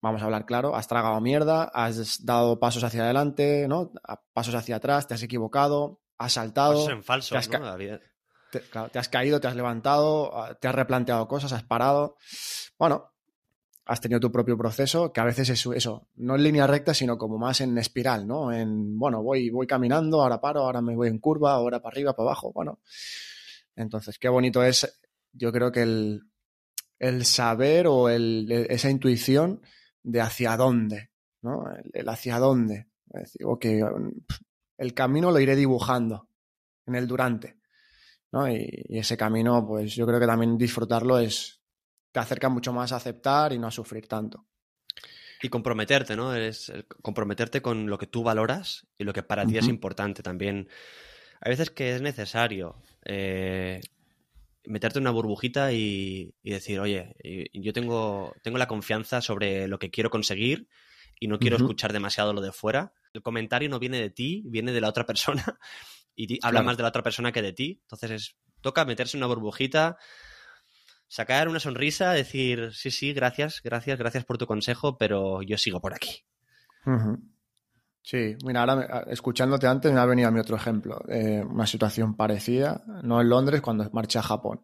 vamos 0.03 0.21
a 0.21 0.26
hablar 0.26 0.45
claro, 0.45 0.76
has 0.76 0.87
tragado 0.87 1.19
mierda, 1.23 1.64
has 1.73 2.26
dado 2.26 2.61
pasos 2.61 2.85
hacia 2.85 3.05
adelante, 3.05 3.67
¿no? 3.69 3.91
Pasos 4.35 4.55
hacia 4.55 4.76
atrás, 4.76 5.09
te 5.09 5.14
has 5.14 5.23
equivocado, 5.23 6.03
has 6.19 6.35
saltado. 6.35 6.75
Pasos 6.75 6.91
en 6.91 7.03
falso, 7.03 7.37
te 8.61 8.99
has 8.99 9.09
caído, 9.09 9.41
te 9.41 9.49
has 9.49 9.57
levantado, 9.57 10.33
te 10.61 10.69
has 10.69 10.75
replanteado 10.75 11.29
cosas, 11.29 11.53
has 11.53 11.63
parado. 11.63 12.17
Bueno, 12.79 13.15
has 13.87 14.01
tenido 14.01 14.21
tu 14.21 14.33
propio 14.33 14.57
proceso, 14.57 15.13
que 15.13 15.21
a 15.21 15.25
veces 15.25 15.51
es 15.51 15.67
eso, 15.67 16.09
no 16.17 16.37
en 16.37 16.43
línea 16.43 16.67
recta, 16.67 16.95
sino 16.95 17.19
como 17.19 17.39
más 17.39 17.61
en 17.61 17.77
espiral, 17.77 18.27
¿no? 18.27 18.51
En, 18.53 18.99
bueno, 18.99 19.23
voy, 19.23 19.51
voy 19.51 19.67
caminando, 19.67 20.23
ahora 20.23 20.41
paro, 20.41 20.61
ahora 20.61 20.81
me 20.81 20.97
voy 20.97 21.09
en 21.09 21.19
curva, 21.19 21.53
ahora 21.53 21.81
para 21.81 21.93
arriba, 21.93 22.17
para 22.17 22.31
abajo, 22.31 22.53
bueno. 22.53 22.81
Entonces, 23.77 24.19
qué 24.19 24.29
bonito 24.29 24.63
es, 24.63 25.01
yo 25.33 25.53
creo 25.53 25.71
que 25.71 25.83
el, 25.83 26.23
el 26.99 27.25
saber 27.27 27.87
o 27.87 28.09
el, 28.09 28.51
esa 28.71 28.88
intuición 28.88 29.61
de 30.03 30.21
hacia 30.21 30.57
dónde, 30.57 31.11
¿no? 31.43 31.64
El, 31.93 32.09
hacia 32.09 32.38
dónde. 32.38 32.88
Es 33.12 33.23
decir, 33.25 33.43
ok, 33.45 33.67
el 34.79 34.95
camino 34.95 35.31
lo 35.31 35.40
iré 35.40 35.57
dibujando 35.57 36.29
en 36.87 36.95
el 36.95 37.07
durante, 37.07 37.59
¿no? 38.35 38.51
y 38.51 38.99
ese 38.99 39.16
camino, 39.16 39.64
pues 39.64 39.94
yo 39.94 40.07
creo 40.07 40.18
que 40.18 40.27
también 40.27 40.59
disfrutarlo 40.59 41.20
es, 41.20 41.61
te 42.11 42.18
acerca 42.18 42.49
mucho 42.49 42.73
más 42.73 42.90
a 42.90 42.97
aceptar 42.97 43.53
y 43.53 43.59
no 43.59 43.68
a 43.68 43.70
sufrir 43.70 44.09
tanto. 44.09 44.44
Y 45.40 45.49
comprometerte, 45.49 46.16
¿no? 46.16 46.35
Es 46.35 46.73
comprometerte 47.01 47.62
con 47.62 47.88
lo 47.88 47.97
que 47.97 48.09
tú 48.09 48.25
valoras 48.25 48.88
y 48.99 49.05
lo 49.05 49.12
que 49.12 49.23
para 49.23 49.47
ti 49.47 49.59
es 49.59 49.68
importante 49.68 50.23
también. 50.23 50.68
Hay 51.40 51.51
veces 51.51 51.70
que 51.70 51.94
es 51.94 52.03
necesario 52.03 52.83
eh, 53.05 53.81
meterte 54.64 54.99
en 54.99 55.03
una 55.03 55.11
burbujita 55.11 55.73
y, 55.73 56.35
decir, 56.42 56.81
oye, 56.81 57.14
yo 57.53 57.73
tengo, 57.73 58.35
tengo 58.42 58.59
la 58.59 58.66
confianza 58.66 59.20
sobre 59.20 59.68
lo 59.68 59.79
que 59.79 59.90
quiero 59.90 60.11
conseguir 60.11 60.68
y 61.20 61.29
no 61.29 61.38
quiero 61.38 61.57
escuchar 61.57 61.92
demasiado 61.92 62.33
lo 62.33 62.40
de 62.40 62.51
fuera. 62.51 62.94
El 63.12 63.23
comentario 63.23 63.68
no 63.68 63.79
viene 63.79 64.01
de 64.01 64.11
ti, 64.11 64.42
viene 64.47 64.73
de 64.73 64.81
la 64.81 64.88
otra 64.88 65.05
persona 65.07 65.59
y 66.16 66.38
habla 66.42 66.62
más 66.62 66.77
de 66.77 66.83
la 66.83 66.90
otra 66.90 67.03
persona 67.03 67.33
que 67.33 67.42
de 67.42 67.53
ti. 67.53 67.81
Entonces 67.83 68.11
es, 68.11 68.37
toca 68.61 68.85
meterse 68.85 69.16
en 69.16 69.22
una 69.22 69.35
burbujita, 69.35 69.98
sacar 71.09 71.48
una 71.48 71.61
sonrisa, 71.61 72.12
decir, 72.12 72.72
sí, 72.72 72.90
sí, 72.90 73.12
gracias, 73.12 73.61
gracias, 73.62 73.98
gracias 73.98 74.24
por 74.24 74.38
tu 74.38 74.46
consejo, 74.46 74.98
pero 74.98 75.42
yo 75.42 75.59
sigo 75.59 75.81
por 75.81 75.94
aquí. 75.94 76.24
Sí, 78.03 78.37
mira, 78.44 78.61
ahora 78.61 79.05
escuchándote 79.09 79.66
antes 79.66 79.90
me 79.92 79.98
ha 79.98 80.05
venido 80.05 80.29
a 80.29 80.31
mí 80.31 80.38
otro 80.38 80.57
ejemplo, 80.57 81.00
una 81.48 81.66
situación 81.66 82.16
parecida, 82.16 82.85
no 83.03 83.20
en 83.20 83.29
Londres, 83.31 83.62
cuando 83.62 83.88
marché 83.92 84.18
a 84.18 84.22
Japón. 84.22 84.62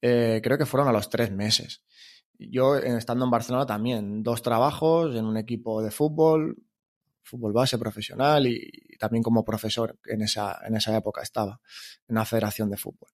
Eh, 0.00 0.40
creo 0.42 0.56
que 0.56 0.66
fueron 0.66 0.88
a 0.88 0.92
los 0.92 1.10
tres 1.10 1.30
meses. 1.30 1.84
Yo, 2.38 2.76
estando 2.76 3.26
en 3.26 3.30
Barcelona 3.30 3.66
también, 3.66 4.22
dos 4.22 4.40
trabajos 4.40 5.14
en 5.14 5.26
un 5.26 5.36
equipo 5.36 5.82
de 5.82 5.90
fútbol, 5.90 6.56
fútbol 7.30 7.52
base 7.52 7.78
profesional 7.78 8.46
y, 8.46 8.70
también 8.98 9.22
como 9.22 9.44
profesor 9.44 9.98
en 10.04 10.22
esa, 10.22 10.58
en 10.66 10.76
esa 10.76 10.96
época 10.96 11.22
estaba, 11.22 11.60
en 12.08 12.16
una 12.16 12.24
federación 12.24 12.70
de 12.70 12.76
fútbol. 12.76 13.08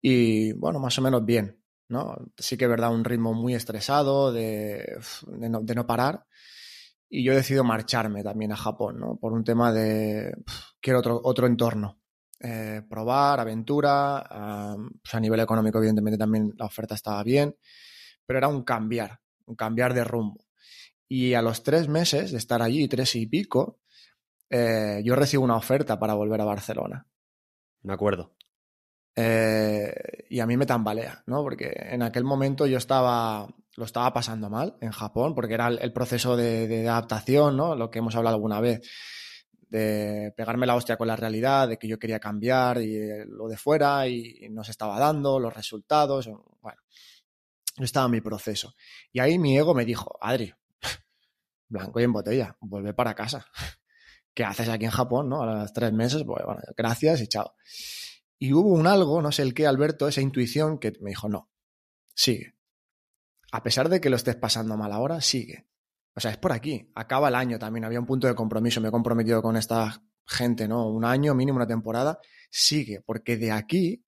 Y 0.00 0.52
bueno, 0.52 0.80
más 0.80 0.98
o 0.98 1.02
menos 1.02 1.24
bien. 1.24 1.62
¿no? 1.88 2.16
Sí 2.36 2.56
que 2.56 2.64
es 2.64 2.70
verdad, 2.70 2.92
un 2.92 3.04
ritmo 3.04 3.34
muy 3.34 3.54
estresado 3.54 4.32
de, 4.32 4.98
no, 5.28 5.86
parar. 5.86 6.26
Y 7.08 7.22
yo 7.22 7.32
he 7.32 7.36
decidido 7.36 7.64
marcharme 7.64 8.24
también 8.24 8.52
a 8.52 8.56
Japón, 8.56 8.98
¿no? 8.98 9.16
Por 9.16 9.34
un 9.34 9.44
tema 9.44 9.72
de, 9.72 10.34
quiero 10.80 11.00
otro, 11.00 11.20
otro 11.22 11.46
entorno. 11.46 12.00
Eh, 12.40 12.82
probar, 12.88 13.38
aventura, 13.38 14.18
a, 14.18 14.76
pues 15.02 15.14
a 15.14 15.20
nivel 15.20 15.40
económico 15.40 15.78
evidentemente 15.78 16.18
también 16.18 16.54
la 16.56 16.64
oferta 16.64 16.94
estaba 16.94 17.22
bien, 17.22 17.54
pero 18.26 18.38
era 18.38 18.48
un 18.48 18.64
cambiar, 18.64 19.20
un 19.44 19.54
cambiar 19.54 19.94
de 19.94 20.02
rumbo. 20.02 20.41
Y 21.14 21.34
a 21.34 21.42
los 21.42 21.62
tres 21.62 21.88
meses 21.88 22.32
de 22.32 22.38
estar 22.38 22.62
allí, 22.62 22.88
tres 22.88 23.16
y 23.16 23.26
pico, 23.26 23.80
eh, 24.48 25.02
yo 25.04 25.14
recibo 25.14 25.44
una 25.44 25.56
oferta 25.56 25.98
para 25.98 26.14
volver 26.14 26.40
a 26.40 26.46
Barcelona. 26.46 27.06
Me 27.82 27.92
acuerdo. 27.92 28.32
Eh, 29.14 29.92
y 30.30 30.40
a 30.40 30.46
mí 30.46 30.56
me 30.56 30.64
tambalea, 30.64 31.22
¿no? 31.26 31.42
Porque 31.42 31.70
en 31.70 32.00
aquel 32.00 32.24
momento 32.24 32.66
yo 32.66 32.78
estaba, 32.78 33.46
lo 33.76 33.84
estaba 33.84 34.10
pasando 34.14 34.48
mal 34.48 34.78
en 34.80 34.90
Japón, 34.90 35.34
porque 35.34 35.52
era 35.52 35.68
el, 35.68 35.92
proceso 35.92 36.34
de, 36.34 36.88
adaptación, 36.88 37.58
¿no? 37.58 37.76
Lo 37.76 37.90
que 37.90 37.98
hemos 37.98 38.16
hablado 38.16 38.36
alguna 38.36 38.60
vez, 38.60 38.80
de 39.68 40.32
pegarme 40.34 40.66
la 40.66 40.76
hostia 40.76 40.96
con 40.96 41.08
la 41.08 41.16
realidad, 41.16 41.68
de 41.68 41.76
que 41.76 41.88
yo 41.88 41.98
quería 41.98 42.20
cambiar 42.20 42.80
y 42.80 42.96
eh, 42.96 43.26
lo 43.26 43.48
de 43.48 43.58
fuera 43.58 44.08
y, 44.08 44.48
no 44.48 44.64
se 44.64 44.70
estaba 44.70 44.98
dando 44.98 45.38
los 45.38 45.52
resultados, 45.52 46.30
bueno, 46.62 46.80
estaba 47.76 48.08
mi 48.08 48.22
proceso. 48.22 48.72
Y 49.12 49.20
ahí 49.20 49.38
mi 49.38 49.58
ego 49.58 49.74
me 49.74 49.84
dijo, 49.84 50.16
Adri, 50.18 50.54
blanco 51.72 52.00
y 52.00 52.04
en 52.04 52.12
botella, 52.12 52.56
vuelve 52.60 52.94
para 52.94 53.14
casa. 53.14 53.46
¿Qué 54.34 54.44
haces 54.44 54.68
aquí 54.68 54.84
en 54.84 54.90
Japón, 54.90 55.28
no? 55.28 55.42
A 55.42 55.46
los 55.46 55.72
tres 55.72 55.92
meses, 55.92 56.22
pues 56.24 56.44
bueno, 56.44 56.60
gracias 56.76 57.20
y 57.20 57.26
chao. 57.26 57.54
Y 58.38 58.52
hubo 58.52 58.70
un 58.70 58.86
algo, 58.86 59.20
no 59.20 59.30
sé 59.30 59.42
el 59.42 59.54
qué, 59.54 59.66
Alberto, 59.66 60.08
esa 60.08 60.20
intuición 60.20 60.78
que 60.78 60.92
me 61.00 61.10
dijo, 61.10 61.28
no, 61.28 61.50
sigue. 62.14 62.54
A 63.52 63.62
pesar 63.62 63.88
de 63.88 64.00
que 64.00 64.10
lo 64.10 64.16
estés 64.16 64.36
pasando 64.36 64.76
mal 64.76 64.92
ahora, 64.92 65.20
sigue. 65.20 65.66
O 66.14 66.20
sea, 66.20 66.30
es 66.30 66.38
por 66.38 66.52
aquí. 66.52 66.90
Acaba 66.94 67.28
el 67.28 67.34
año 67.34 67.58
también. 67.58 67.84
Había 67.84 68.00
un 68.00 68.06
punto 68.06 68.26
de 68.26 68.34
compromiso. 68.34 68.80
Me 68.80 68.88
he 68.88 68.90
comprometido 68.90 69.42
con 69.42 69.56
esta 69.56 70.02
gente, 70.26 70.66
¿no? 70.66 70.88
Un 70.88 71.04
año, 71.04 71.34
mínimo 71.34 71.56
una 71.56 71.66
temporada. 71.66 72.18
Sigue. 72.50 73.02
Porque 73.02 73.36
de 73.36 73.52
aquí, 73.52 74.04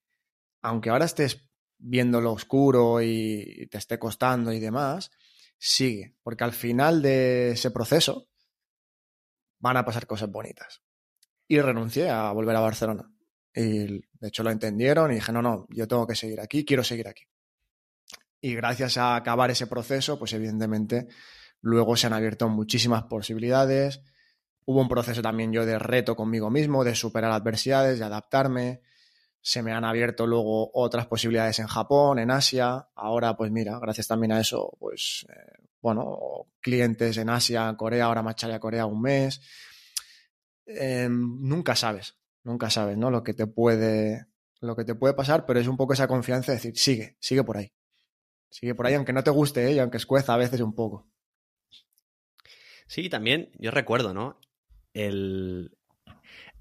aunque 0.63 0.91
ahora 0.91 1.05
estés 1.05 1.47
viendo 1.79 2.21
lo 2.21 2.33
oscuro 2.33 3.03
y 3.03 3.69
te 3.71 3.79
esté 3.79 3.99
costando 3.99 4.53
y 4.53 4.61
demás, 4.61 5.11
sigue. 5.59 6.17
Porque 6.23 6.45
al 6.45 6.53
final 6.53 7.03
de 7.03 7.53
ese 7.53 7.71
proceso 7.71 8.29
van 9.59 9.77
a 9.77 9.85
pasar 9.85 10.07
cosas 10.07 10.31
bonitas. 10.31 10.83
Y 11.49 11.61
renuncié 11.61 12.11
a 12.11 12.31
volver 12.33 12.57
a 12.57 12.61
Barcelona. 12.61 13.11
Y 13.55 13.87
de 13.87 14.29
hecho 14.29 14.43
lo 14.43 14.51
entendieron 14.51 15.13
y 15.13 15.17
dije, 15.17 15.33
no, 15.33 15.43
no, 15.43 15.67
yo 15.71 15.87
tengo 15.87 16.07
que 16.07 16.17
seguir 16.17 16.41
aquí, 16.41 16.65
quiero 16.65 16.83
seguir 16.83 17.09
aquí. 17.09 17.25
Y 18.41 18.55
gracias 18.55 18.99
a 18.99 19.17
acabar 19.17 19.51
ese 19.51 19.67
proceso, 19.67 20.19
pues 20.19 20.33
evidentemente 20.33 21.09
luego 21.61 21.97
se 21.97 22.07
han 22.07 22.13
abierto 22.13 22.49
muchísimas 22.49 23.05
posibilidades. 23.05 24.03
Hubo 24.67 24.81
un 24.81 24.89
proceso 24.89 25.23
también 25.23 25.53
yo 25.53 25.65
de 25.65 25.79
reto 25.79 26.15
conmigo 26.15 26.51
mismo, 26.51 26.85
de 26.85 26.95
superar 26.95 27.31
adversidades, 27.31 27.99
de 27.99 28.05
adaptarme. 28.05 28.83
Se 29.47 29.63
me 29.63 29.73
han 29.73 29.85
abierto 29.85 30.27
luego 30.27 30.71
otras 30.73 31.07
posibilidades 31.07 31.59
en 31.59 31.67
Japón, 31.67 32.19
en 32.19 32.31
Asia. 32.31 32.89
Ahora, 32.95 33.37
pues 33.37 33.51
mira, 33.51 33.79
gracias 33.79 34.09
también 34.09 34.33
a 34.33 34.41
eso, 34.41 34.75
pues, 34.81 35.27
eh, 35.29 35.63
bueno, 35.83 36.47
clientes 36.61 37.19
en 37.19 37.29
Asia, 37.29 37.75
Corea, 37.77 38.07
ahora 38.07 38.23
marcharé 38.23 38.55
a 38.55 38.59
Corea 38.59 38.87
un 38.87 39.03
mes. 39.03 39.43
Em, 40.65 41.41
nunca 41.43 41.77
sabes, 41.77 42.17
nunca 42.43 42.71
sabes, 42.71 42.97
¿no? 42.97 43.11
Lo 43.11 43.23
que 43.23 43.35
te 43.35 43.47
puede, 43.47 44.29
lo 44.61 44.75
que 44.77 44.85
te 44.85 44.95
puede 44.95 45.13
pasar, 45.13 45.45
pero 45.45 45.61
es 45.61 45.69
un 45.69 45.77
poco 45.77 45.93
esa 45.93 46.09
confianza 46.09 46.53
de 46.53 46.57
decir, 46.57 46.79
sigue, 46.79 47.17
sigue 47.21 47.45
por 47.45 47.59
ahí. 47.59 47.71
Sigue 48.49 48.75
por 48.75 48.87
ahí, 48.87 48.95
aunque 48.95 49.13
no 49.13 49.23
te 49.23 49.31
guste, 49.31 49.71
¿eh? 49.71 49.79
aunque 49.79 49.99
escueza 49.99 50.33
a 50.33 50.39
veces 50.39 50.63
un 50.63 50.75
poco. 50.75 51.07
Sí, 52.87 53.11
también 53.11 53.51
yo 53.59 53.71
recuerdo, 53.71 54.15
¿no? 54.15 54.41
El, 54.95 55.77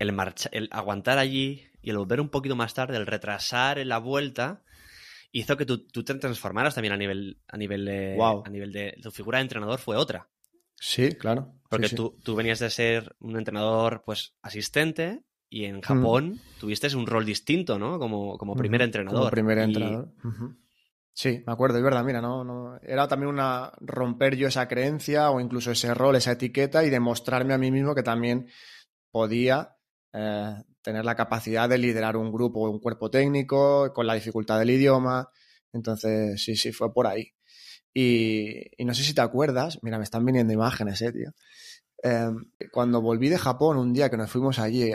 el, 0.04 0.34
el 0.52 0.70
aguantar 0.72 1.18
allí 1.18 1.68
y 1.82 1.89
el 1.89 1.98
volver 1.98 2.22
un 2.22 2.30
poquito 2.30 2.56
más 2.56 2.74
tarde, 2.74 2.98
el 2.98 3.08
retrasar 3.08 3.84
la 3.86 3.98
vuelta, 3.98 4.63
hizo 5.32 5.58
que 5.58 5.66
tú, 5.66 5.80
te 5.80 6.13
transformaras 6.16 6.76
también 6.76 6.94
a 6.94 6.98
nivel, 6.98 7.39
a 7.48 7.58
nivel 7.58 7.86
de, 7.86 8.18
a 8.22 8.50
nivel 8.50 8.72
de 8.72 8.96
tu 9.02 9.12
figura 9.12 9.39
de 9.39 9.44
entrenador 9.44 9.80
fue 9.80 9.98
otra. 9.98 10.30
Sí, 10.76 11.16
claro. 11.16 11.54
Porque 11.70 11.89
Tú, 11.89 12.18
tú, 12.24 12.36
venías 12.36 12.60
de 12.60 12.70
ser 12.70 13.16
un 13.20 13.38
entrenador, 13.38 14.04
pues, 14.06 14.36
asistente, 14.42 15.24
y 15.50 15.66
en 15.66 15.82
Japón 15.82 16.39
tuviste 16.60 16.96
un 16.96 17.08
rol 17.08 17.26
distinto, 17.26 17.78
¿no? 17.78 18.00
Como, 18.00 18.38
como 18.38 18.56
primer 18.56 18.82
entrenador. 18.82 19.20
Como 19.20 19.32
primer 19.32 19.60
entrenador. 19.60 20.13
Sí, 21.13 21.44
me 21.46 21.54
acuerdo, 21.54 21.78
es 21.78 21.84
verdad, 21.84 22.04
mira, 22.04 22.22
no, 22.22 22.44
no, 22.44 22.80
era 22.82 23.08
también 23.08 23.30
una 23.30 23.72
romper 23.80 24.36
yo 24.36 24.48
esa 24.48 24.68
creencia 24.68 25.30
o 25.30 25.39
incluso 25.39 25.70
ese 25.70 25.94
rol, 25.94 26.16
esa 26.16 26.32
etiqueta 26.32 26.84
y 26.84 26.89
demostrarme 26.89 27.54
a 27.54 27.60
mí 27.60 27.70
mismo 27.70 27.94
que 27.94 28.02
también 28.02 28.48
podía 29.12 29.73
eh, 30.13 30.56
tener 30.82 31.06
la 31.06 31.15
capacidad 31.15 31.67
de 31.67 31.78
liderar 31.78 32.17
un 32.17 32.32
grupo 32.32 32.62
o 32.62 32.69
un 32.69 32.80
cuerpo 32.80 33.10
técnico 33.10 33.91
con 33.93 34.08
la 34.08 34.13
dificultad 34.13 34.60
del 34.60 34.71
idioma. 34.71 35.30
Entonces, 35.71 36.41
sí, 36.43 36.56
sí, 36.56 36.71
fue 36.71 36.93
por 36.93 37.08
ahí. 37.08 37.34
Y, 37.93 38.69
no 38.80 38.93
sé 38.93 39.04
si 39.04 39.13
te 39.13 39.21
acuerdas, 39.21 39.80
mira, 39.82 39.97
me 39.97 40.04
están 40.04 40.26
viniendo 40.26 40.54
imágenes, 40.54 41.02
eh, 41.02 41.12
tío. 41.12 41.32
Em, 42.02 42.52
cuando 42.71 43.02
volví 43.02 43.30
de 43.30 43.38
Japón 43.38 43.78
un 43.78 43.93
día 43.93 44.10
que 44.10 44.17
nos 44.17 44.30
fuimos 44.30 44.60
allí, 44.60 44.91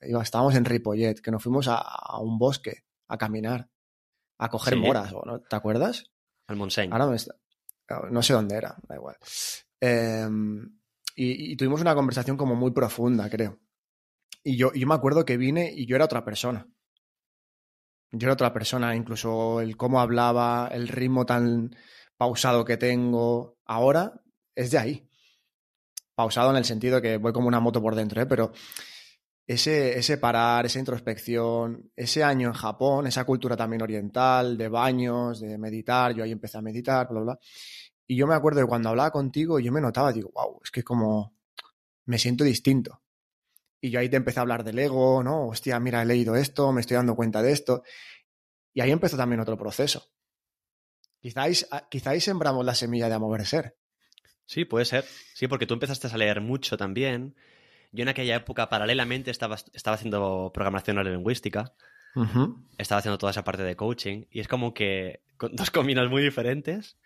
estábamos 0.00 0.54
en 0.54 0.64
Ripollet, 0.64 1.20
que 1.20 1.30
nos 1.30 1.42
fuimos 1.42 1.66
a, 1.68 2.20
un 2.20 2.38
bosque 2.38 2.84
a 3.08 3.18
caminar, 3.18 3.68
a 4.38 4.48
coger 4.48 4.76
moras, 4.76 5.12
¿no? 5.12 5.40
¿te 5.40 5.56
acuerdas? 5.56 6.12
Al 6.46 6.56
Montseny. 6.56 6.92
Ahora 6.92 7.06
no, 8.10 8.22
sé 8.22 8.32
dónde 8.32 8.56
era, 8.56 8.76
da 8.88 8.94
igual. 8.94 9.16
Em, 9.80 10.78
y, 11.16 11.56
tuvimos 11.56 11.80
una 11.80 11.94
conversación 11.94 12.36
como 12.36 12.54
muy 12.54 12.70
profunda, 12.70 13.28
creo. 13.28 13.58
Y 14.44 14.56
yo, 14.56 14.72
yo 14.72 14.86
me 14.86 14.94
acuerdo 14.94 15.24
que 15.24 15.36
vine 15.36 15.72
y 15.74 15.86
yo 15.86 15.96
era 15.96 16.04
otra 16.06 16.24
persona. 16.24 16.66
Yo 18.10 18.26
era 18.26 18.34
otra 18.34 18.52
persona, 18.52 18.94
incluso 18.94 19.60
el 19.60 19.76
cómo 19.76 20.00
hablaba, 20.00 20.68
el 20.72 20.88
ritmo 20.88 21.24
tan 21.24 21.74
pausado 22.16 22.64
que 22.64 22.76
tengo 22.76 23.56
ahora 23.64 24.22
es 24.54 24.70
de 24.70 24.78
ahí 24.78 25.08
pausado 26.14 26.50
en 26.50 26.56
el 26.56 26.64
sentido 26.64 27.00
que 27.00 27.16
voy 27.16 27.32
como 27.32 27.48
una 27.48 27.60
moto 27.60 27.80
por 27.82 27.94
dentro, 27.94 28.20
¿eh? 28.22 28.26
pero 28.26 28.52
ese, 29.46 29.98
ese 29.98 30.18
parar, 30.18 30.66
esa 30.66 30.78
introspección, 30.78 31.90
ese 31.96 32.22
año 32.22 32.48
en 32.48 32.54
Japón, 32.54 33.06
esa 33.06 33.24
cultura 33.24 33.56
también 33.56 33.82
oriental, 33.82 34.56
de 34.56 34.68
baños, 34.68 35.40
de 35.40 35.58
meditar, 35.58 36.14
yo 36.14 36.24
ahí 36.24 36.32
empecé 36.32 36.58
a 36.58 36.62
meditar, 36.62 37.08
bla, 37.08 37.20
bla. 37.20 37.38
Y 38.06 38.16
yo 38.16 38.26
me 38.26 38.34
acuerdo 38.34 38.60
de 38.60 38.66
cuando 38.66 38.90
hablaba 38.90 39.10
contigo, 39.10 39.58
yo 39.58 39.72
me 39.72 39.80
notaba, 39.80 40.12
digo, 40.12 40.30
wow, 40.34 40.60
es 40.62 40.70
que 40.70 40.82
como 40.82 41.34
me 42.06 42.18
siento 42.18 42.44
distinto. 42.44 43.01
Y 43.84 43.90
yo 43.90 43.98
ahí 43.98 44.08
te 44.08 44.16
empecé 44.16 44.38
a 44.38 44.42
hablar 44.42 44.62
del 44.62 44.78
ego, 44.78 45.24
¿no? 45.24 45.48
Hostia, 45.48 45.80
mira, 45.80 46.00
he 46.00 46.06
leído 46.06 46.36
esto, 46.36 46.70
me 46.72 46.80
estoy 46.80 46.94
dando 46.94 47.16
cuenta 47.16 47.42
de 47.42 47.50
esto. 47.50 47.82
Y 48.72 48.80
ahí 48.80 48.92
empezó 48.92 49.16
también 49.16 49.40
otro 49.40 49.58
proceso. 49.58 50.08
Quizás, 51.20 51.68
quizás 51.90 52.22
sembramos 52.22 52.64
la 52.64 52.76
semilla 52.76 53.08
de 53.08 53.16
Amover 53.16 53.44
Ser. 53.44 53.76
Sí, 54.46 54.64
puede 54.64 54.84
ser. 54.84 55.04
Sí, 55.34 55.48
porque 55.48 55.66
tú 55.66 55.74
empezaste 55.74 56.06
a 56.06 56.16
leer 56.16 56.40
mucho 56.40 56.76
también. 56.76 57.34
Yo 57.90 58.02
en 58.02 58.08
aquella 58.08 58.36
época, 58.36 58.68
paralelamente, 58.68 59.32
estaba, 59.32 59.56
estaba 59.72 59.96
haciendo 59.96 60.52
programación 60.54 60.94
neurolingüística. 60.96 61.74
Estaba 62.78 63.00
haciendo 63.00 63.18
toda 63.18 63.32
esa 63.32 63.42
parte 63.42 63.64
de 63.64 63.74
coaching. 63.74 64.26
Y 64.30 64.38
es 64.38 64.46
como 64.46 64.74
que 64.74 65.24
con 65.36 65.56
dos 65.56 65.72
caminos 65.72 66.08
muy 66.08 66.22
diferentes. 66.22 66.98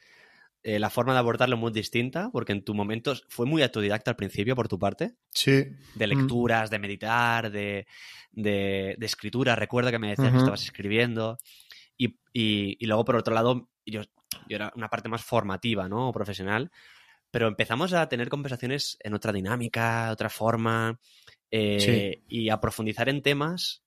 Eh, 0.63 0.79
la 0.79 0.91
forma 0.91 1.13
de 1.13 1.21
abordarlo 1.21 1.57
muy 1.57 1.71
distinta, 1.71 2.31
porque 2.33 2.53
en 2.53 2.65
tu 2.65 2.75
momento 2.75 3.15
fue 3.29 3.47
muy 3.47 3.63
autodidacta 3.63 4.11
al 4.11 4.17
principio 4.17 4.57
por 4.57 4.67
tu 4.67 4.79
parte. 4.79 5.15
Sí. 5.31 5.65
De 5.95 6.07
lecturas, 6.07 6.71
de 6.71 6.79
meditar, 6.79 7.51
de, 7.51 7.87
de, 8.33 8.97
escritura. 9.01 9.55
Recuerda 9.55 9.93
que 9.93 9.99
me 9.99 10.09
decías 10.09 10.33
que 10.33 10.39
estabas 10.39 10.65
escribiendo. 10.65 11.39
Y, 11.97 12.19
y, 12.33 12.85
luego, 12.85 13.05
por 13.05 13.17
otro 13.17 13.33
lado, 13.33 13.71
yo, 13.87 14.03
yo 14.49 14.57
era 14.57 14.73
una 14.75 14.89
parte 14.89 15.09
más 15.09 15.23
formativa, 15.23 15.89
¿no? 15.89 16.09
O 16.09 16.13
profesional 16.13 16.71
pero 17.31 17.49
empezamos 17.49 17.93
a 17.93 18.09
tener 18.09 18.31
conversaciones 18.31 18.97
en 19.01 19.13
otra 19.13 19.31
dinámica, 19.31 20.11
otra 20.11 20.31
forma, 20.31 20.99
eh, 21.51 22.23
y 22.29 22.49
a 22.49 22.61
profundizar 22.61 23.11
en 23.11 23.21
temas 23.21 23.83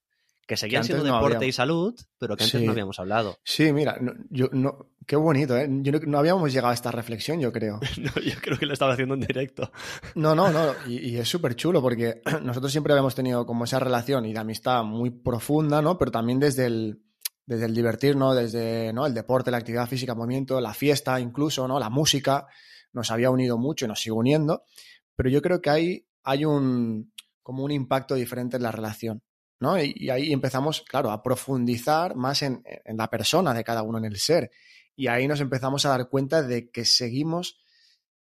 que 0.49 0.57
seguían 0.57 0.83
siendo 0.83 1.03
deporte 1.03 1.45
y 1.45 1.51
salud, 1.51 1.93
pero 2.17 2.35
que 2.35 2.43
antes 2.43 2.59
no 2.63 2.71
habíamos 2.71 2.99
hablado. 2.99 3.37
Sí, 3.43 3.71
mira, 3.71 3.99
yo 4.31 4.49
no, 4.51 4.87
qué 5.05 5.15
bonito, 5.15 5.55
¿eh? 5.55 5.67
no, 5.67 6.17
habíamos 6.17 6.51
llegado 6.51 6.71
a 6.71 6.73
esta 6.73 6.89
reflexión, 6.89 7.39
yo 7.39 7.53
creo. 7.53 7.79
yo 8.25 8.33
creo 8.41 8.57
que 8.57 8.65
lo 8.65 8.73
estaba 8.73 8.93
haciendo 8.93 9.13
en 9.13 9.21
directo. 9.21 9.71
no, 10.15 10.33
no, 10.33 10.49
no, 10.49 10.73
y, 10.87 11.17
es 11.17 11.29
súper 11.29 11.55
chulo 11.55 11.83
porque 11.83 12.23
nosotros 12.41 12.71
siempre 12.71 12.93
habíamos 12.93 13.13
tenido 13.13 13.45
como 13.45 13.65
esa 13.65 13.77
relación 13.77 14.25
y 14.25 14.33
de 14.33 14.39
amistad 14.39 14.83
muy 14.83 15.11
profunda, 15.11 15.83
¿no? 15.83 15.99
Pero 15.99 16.09
también 16.09 16.39
desde 16.39 16.65
el, 16.65 16.99
desde 17.45 17.65
el 17.65 17.75
divertirnos, 17.75 18.35
desde 18.35 18.91
¿no? 18.91 19.05
el 19.05 19.13
deporte, 19.13 19.51
la 19.51 19.57
actividad 19.57 19.87
física, 19.87 20.13
el 20.13 20.17
movimiento, 20.17 20.59
la 20.59 20.73
fiesta 20.73 21.19
incluso, 21.19 21.67
¿no? 21.67 21.77
La 21.77 21.91
música 21.91 22.47
nos 22.91 23.11
había 23.11 23.29
unido 23.29 23.59
mucho 23.59 23.85
y 23.85 23.87
nos 23.87 24.01
sigue 24.01 24.13
uniendo, 24.13 24.63
pero 25.15 25.29
yo 25.29 25.43
creo 25.43 25.61
que 25.61 25.69
hay, 25.69 26.07
hay 26.23 26.43
un, 26.43 27.13
como 27.43 27.63
un 27.63 27.69
impacto 27.69 28.15
diferente 28.15 28.57
en 28.57 28.63
la 28.63 28.71
relación. 28.71 29.21
¿No? 29.59 29.81
Y, 29.81 30.09
ahí 30.09 30.31
empezamos, 30.31 30.81
claro, 30.81 31.11
a 31.11 31.21
profundizar 31.21 32.15
más 32.15 32.41
en, 32.41 32.63
la 32.85 33.09
persona 33.09 33.53
de 33.53 33.63
cada 33.63 33.83
uno, 33.83 33.97
en 33.97 34.05
el 34.05 34.17
ser. 34.17 34.51
Y 34.95 35.07
ahí 35.07 35.27
nos 35.27 35.41
empezamos 35.41 35.85
a 35.85 35.89
dar 35.89 36.09
cuenta 36.09 36.41
de 36.41 36.69
que 36.69 36.85
seguimos 36.85 37.63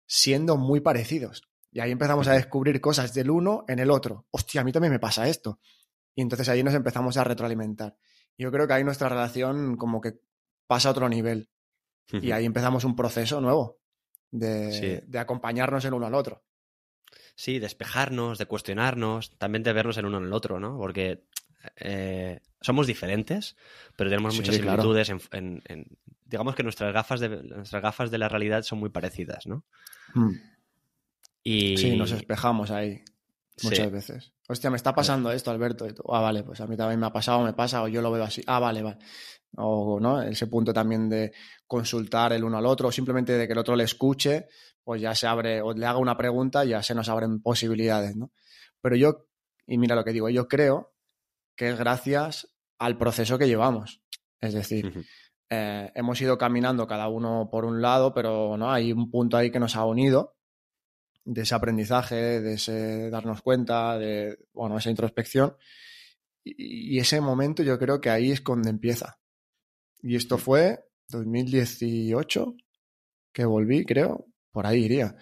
siendo 0.06 0.58
muy 0.58 0.80
parecidos. 0.80 1.44
Y 1.72 1.80
ahí 1.80 1.92
empezamos 1.92 2.28
a 2.28 2.34
descubrir 2.34 2.80
cosas 2.82 3.14
del 3.14 3.30
uno 3.30 3.66
en 3.68 3.80
el 3.80 3.92
otro. 3.92 4.26
Hostia, 4.32 4.62
a 4.62 4.64
mí 4.64 4.72
también 4.72 4.94
me 4.94 5.00
pasa 5.00 5.28
esto. 5.28 5.60
Y 6.16 6.22
entonces 6.22 6.50
ahí 6.50 6.64
nos 6.64 6.74
empezamos 6.74 7.18
a 7.18 7.24
retroalimentar. 7.24 7.98
Yo 8.38 8.52
creo 8.52 8.68
que 8.68 8.74
ahí 8.74 8.84
nuestra 8.84 9.10
relación 9.10 9.78
como 9.78 10.02
que 10.02 10.20
pasa 10.66 10.90
a 10.90 10.92
otro 10.92 11.10
nivel. 11.10 11.50
Y 12.10 12.32
ahí 12.32 12.46
empezamos 12.46 12.86
un 12.86 12.96
proceso 12.96 13.42
nuevo 13.42 13.80
de, 14.32 15.04
acompañarnos 15.18 15.84
el 15.86 15.94
uno 15.94 16.08
al 16.08 16.16
otro. 16.16 16.44
Sí, 17.38 17.60
despejarnos, 17.60 18.40
de 18.40 18.48
cuestionarnos, 18.48 19.30
también 19.38 19.62
de 19.62 19.72
vernos 19.72 19.96
el 19.98 20.08
uno 20.08 20.18
en 20.18 20.24
el 20.24 20.34
otro, 20.34 20.60
¿no? 20.60 20.76
Porque 20.76 21.24
eh, 21.76 22.40
somos 22.62 22.88
diferentes, 22.88 23.56
pero 23.96 24.10
tenemos 24.10 24.36
muchas 24.36 24.56
similitudes 24.56 25.10
en, 25.10 25.62
Digamos 26.26 26.56
que 26.56 26.64
nuestras 26.64 26.92
gafas, 26.92 27.20
de, 27.20 27.30
nuestras 27.30 27.84
gafas 27.84 28.10
de 28.10 28.18
la 28.18 28.28
realidad 28.28 28.64
son 28.64 28.80
muy 28.80 28.90
parecidas, 28.90 29.46
¿no? 29.46 29.64
Mm. 30.16 30.32
Y... 31.44 31.78
Sí, 31.78 31.96
nos 31.96 32.12
espejamos 32.12 32.72
ahí 32.72 33.04
muchas 33.64 33.92
veces. 33.92 34.34
Hostia, 34.48 34.70
me 34.70 34.78
está 34.78 34.94
pasando 34.94 35.32
esto, 35.32 35.52
Alberto. 35.52 35.88
Y 35.88 35.94
ah, 36.10 36.22
vale, 36.22 36.44
pues 36.44 36.62
a 36.62 36.68
mí 36.68 36.78
también 36.78 37.00
me 37.00 37.08
ha 37.08 37.14
pasado, 37.14 37.44
me 37.44 37.54
pasa, 37.54 37.84
o 37.84 37.88
yo 37.88 38.02
lo 38.02 38.12
veo 38.12 38.24
así. 38.24 38.44
Ah, 38.46 38.60
vale, 38.60 38.82
vale 38.82 39.00
o 39.56 40.00
¿no? 40.00 40.22
ese 40.22 40.48
punto 40.48 40.74
también 40.74 41.10
de 41.10 41.34
consultar 41.66 42.34
el 42.34 42.44
uno 42.44 42.58
al 42.58 42.66
otro, 42.66 42.90
o 42.90 42.92
simplemente 42.92 43.34
de 43.34 43.48
que 43.48 43.54
el 43.54 43.60
otro 43.60 43.76
le 43.76 43.84
escuche, 43.84 44.48
pues 44.84 45.02
ya 45.02 45.16
se 45.16 45.28
abre, 45.28 45.62
o 45.62 45.74
le 45.74 45.86
haga 45.86 46.00
una 46.00 46.18
pregunta, 46.18 46.64
ya 46.64 46.84
se 46.84 46.96
nos 46.96 47.10
abren 47.10 47.42
posibilidades, 47.42 48.16
¿no? 48.16 48.32
Pero 48.82 48.96
yo, 48.96 49.28
y 49.66 49.78
mira 49.78 49.96
lo 49.96 50.04
que 50.04 50.14
digo, 50.14 50.30
yo 50.30 50.48
creo 50.48 50.94
que 51.56 51.70
es 51.70 51.78
gracias 51.78 52.50
al 52.78 52.98
proceso 52.98 53.38
que 53.38 53.48
llevamos. 53.48 54.02
Es 54.40 54.54
decir, 54.54 55.06
eh, 55.50 55.92
hemos 55.96 56.22
ido 56.22 56.38
caminando 56.38 56.86
cada 56.88 57.08
uno 57.08 57.50
por 57.52 57.66
un 57.66 57.82
lado, 57.82 58.14
pero 58.14 58.56
¿no? 58.58 58.72
hay 58.72 58.94
un 58.94 59.10
punto 59.10 59.36
ahí 59.36 59.50
que 59.50 59.60
nos 59.60 59.76
ha 59.76 59.84
unido 59.86 60.37
de 61.28 61.42
ese 61.42 61.56
aprendizaje, 61.56 62.42
de 62.42 62.54
ese 62.54 63.10
darnos 63.10 63.42
cuenta, 63.42 63.98
de 63.98 64.40
bueno, 64.54 64.78
esa 64.78 64.90
introspección. 64.90 65.56
y 66.44 66.98
ese 67.00 67.20
momento 67.20 67.62
yo 67.64 67.78
creo 67.78 68.00
que 68.00 68.10
ahí 68.10 68.32
es 68.32 68.44
donde 68.44 68.70
empieza. 68.70 69.20
Y 70.02 70.16
esto 70.16 70.38
fue 70.38 70.86
2018 71.10 72.56
que 73.34 73.46
volví, 73.46 73.86
creo, 73.86 74.26
por 74.52 74.66
ahí 74.66 74.86
iría. 74.86 75.16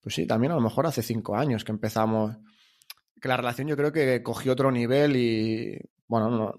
Pues 0.00 0.14
sí, 0.14 0.26
también 0.26 0.52
a 0.52 0.56
lo 0.56 0.60
mejor 0.60 0.86
hace 0.86 1.02
cinco 1.02 1.36
años 1.36 1.64
que 1.64 1.72
empezamos, 1.72 2.36
que 3.20 3.28
la 3.28 3.36
relación 3.36 3.66
yo 3.66 3.76
creo 3.76 3.92
que 3.92 4.22
cogió 4.22 4.52
otro 4.52 4.70
nivel 4.70 5.16
y, 5.16 5.78
bueno, 6.06 6.30
no, 6.30 6.54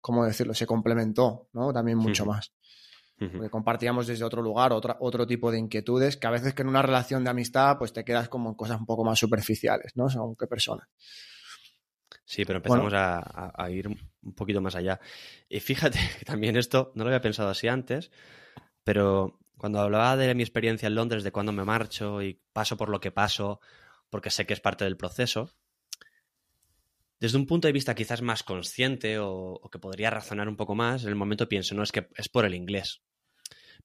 ¿cómo 0.00 0.24
decirlo? 0.24 0.54
Se 0.54 0.66
complementó, 0.66 1.48
¿no? 1.52 1.72
También 1.72 1.98
mucho 1.98 2.24
más. 2.24 2.52
Porque 3.18 3.48
compartíamos 3.48 4.06
desde 4.06 4.24
otro 4.24 4.42
lugar 4.42 4.74
otra, 4.74 4.98
otro 5.00 5.26
tipo 5.26 5.50
de 5.50 5.58
inquietudes 5.58 6.18
que 6.18 6.26
a 6.26 6.30
veces 6.30 6.52
que 6.52 6.60
en 6.60 6.68
una 6.68 6.82
relación 6.82 7.24
de 7.24 7.30
amistad 7.30 7.78
pues 7.78 7.94
te 7.94 8.04
quedas 8.04 8.28
como 8.28 8.50
en 8.50 8.54
cosas 8.54 8.78
un 8.78 8.84
poco 8.84 9.04
más 9.04 9.18
superficiales, 9.18 9.92
¿no? 9.96 10.10
Según 10.10 10.36
qué 10.36 10.46
persona. 10.46 10.86
Sí, 12.26 12.44
pero 12.44 12.58
empezamos 12.58 12.92
a, 12.94 13.70
ir 13.70 13.88
un 13.88 14.34
poquito 14.34 14.60
más 14.60 14.74
allá. 14.74 15.00
Y 15.48 15.60
fíjate 15.60 15.98
que 16.18 16.24
también 16.24 16.56
esto, 16.56 16.92
no 16.94 17.04
lo 17.04 17.08
había 17.08 17.22
pensado 17.22 17.48
así 17.48 17.68
antes, 17.68 18.10
pero 18.84 19.38
cuando 19.56 19.80
hablaba 19.80 20.16
de 20.16 20.34
mi 20.34 20.42
experiencia 20.42 20.86
en 20.86 20.94
Londres, 20.94 21.24
de 21.24 21.32
cuando 21.32 21.52
me 21.52 21.64
marcho 21.64 22.22
y 22.22 22.42
paso 22.52 22.76
por 22.76 22.88
lo 22.90 23.00
que 23.00 23.12
paso, 23.12 23.60
porque 24.10 24.30
sé 24.30 24.44
que 24.44 24.52
es 24.52 24.60
parte 24.60 24.84
del 24.84 24.96
proceso, 24.96 25.50
desde 27.18 27.38
un 27.38 27.46
punto 27.46 27.66
de 27.66 27.72
vista 27.72 27.94
quizás 27.94 28.20
más 28.22 28.42
consciente 28.42 29.18
o, 29.18 29.60
que 29.72 29.78
podría 29.78 30.10
razonar 30.10 30.48
un 30.48 30.56
poco 30.56 30.74
más, 30.74 31.04
en 31.04 31.08
el 31.08 31.14
momento 31.14 31.48
pienso, 31.48 31.74
no, 31.74 31.82
es 31.82 31.92
que 31.92 32.08
es 32.16 32.28
por 32.28 32.44
el 32.44 32.54
inglés. 32.54 33.02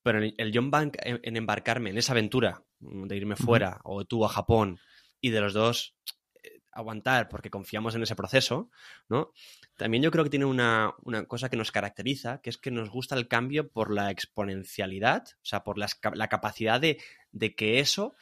Pero 0.04 0.20
el, 0.20 0.34
el 0.38 0.52
John 0.54 0.72
Bank 0.72 0.98
en, 1.02 1.36
embarcarme 1.36 1.90
en 1.90 1.98
esa 1.98 2.14
aventura 2.14 2.64
de 2.80 3.18
irme 3.18 3.36
fuera 3.36 3.80
o 3.84 4.06
tú 4.06 4.26
a 4.26 4.30
Japón 4.30 4.80
y 5.20 5.30
de 5.30 5.42
los 5.42 5.54
dos 5.54 5.96
eh, 6.44 6.62
aguantar 6.72 7.30
porque 7.30 7.50
confiamos 7.50 7.96
en 7.96 8.04
ese 8.04 8.16
proceso, 8.16 8.72
¿no? 9.10 9.32
También 9.78 10.04
yo 10.04 10.12
creo 10.12 10.24
que 10.24 10.30
tiene 10.30 10.46
una, 10.46 10.94
cosa 11.28 11.50
que 11.50 11.58
nos 11.58 11.72
caracteriza, 11.72 12.42
que 12.42 12.50
es 12.50 12.58
que 12.58 12.72
nos 12.72 12.90
gusta 12.90 13.16
el 13.16 13.28
cambio 13.28 13.70
por 13.72 13.94
la 13.94 14.12
exponencialidad, 14.12 15.24
o 15.36 15.46
sea, 15.46 15.64
por 15.64 15.78
la, 15.78 15.88
la 16.14 16.28
capacidad 16.30 16.80
de, 16.80 17.02
de, 17.32 17.56
que 17.56 17.80
eso 17.80 18.16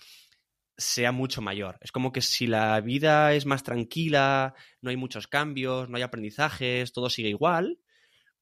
sea 0.79 1.11
mucho 1.11 1.41
mayor. 1.41 1.77
Es 1.81 1.91
como 1.91 2.11
que 2.11 2.21
si 2.21 2.47
la 2.47 2.79
vida 2.79 3.33
es 3.33 3.45
más 3.45 3.63
tranquila, 3.63 4.55
no 4.81 4.89
hay 4.89 4.95
muchos 4.95 5.27
cambios, 5.27 5.89
no 5.89 5.97
hay 5.97 6.03
aprendizajes, 6.03 6.93
todo 6.93 7.09
sigue 7.09 7.29
igual, 7.29 7.79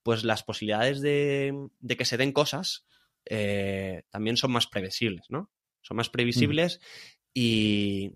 pues 0.03 0.23
las 0.23 0.43
posibilidades 0.43 1.01
de, 1.01 1.69
que 1.97 2.05
se 2.05 2.17
den 2.17 2.31
cosas 2.31 2.85
eh, 3.29 4.03
también 4.09 4.37
son 4.37 4.51
más 4.51 4.67
previsibles, 4.67 5.25
¿no? 5.29 5.51
Son 5.81 5.97
más 5.97 6.09
previsibles 6.09 6.79
y, 7.33 8.11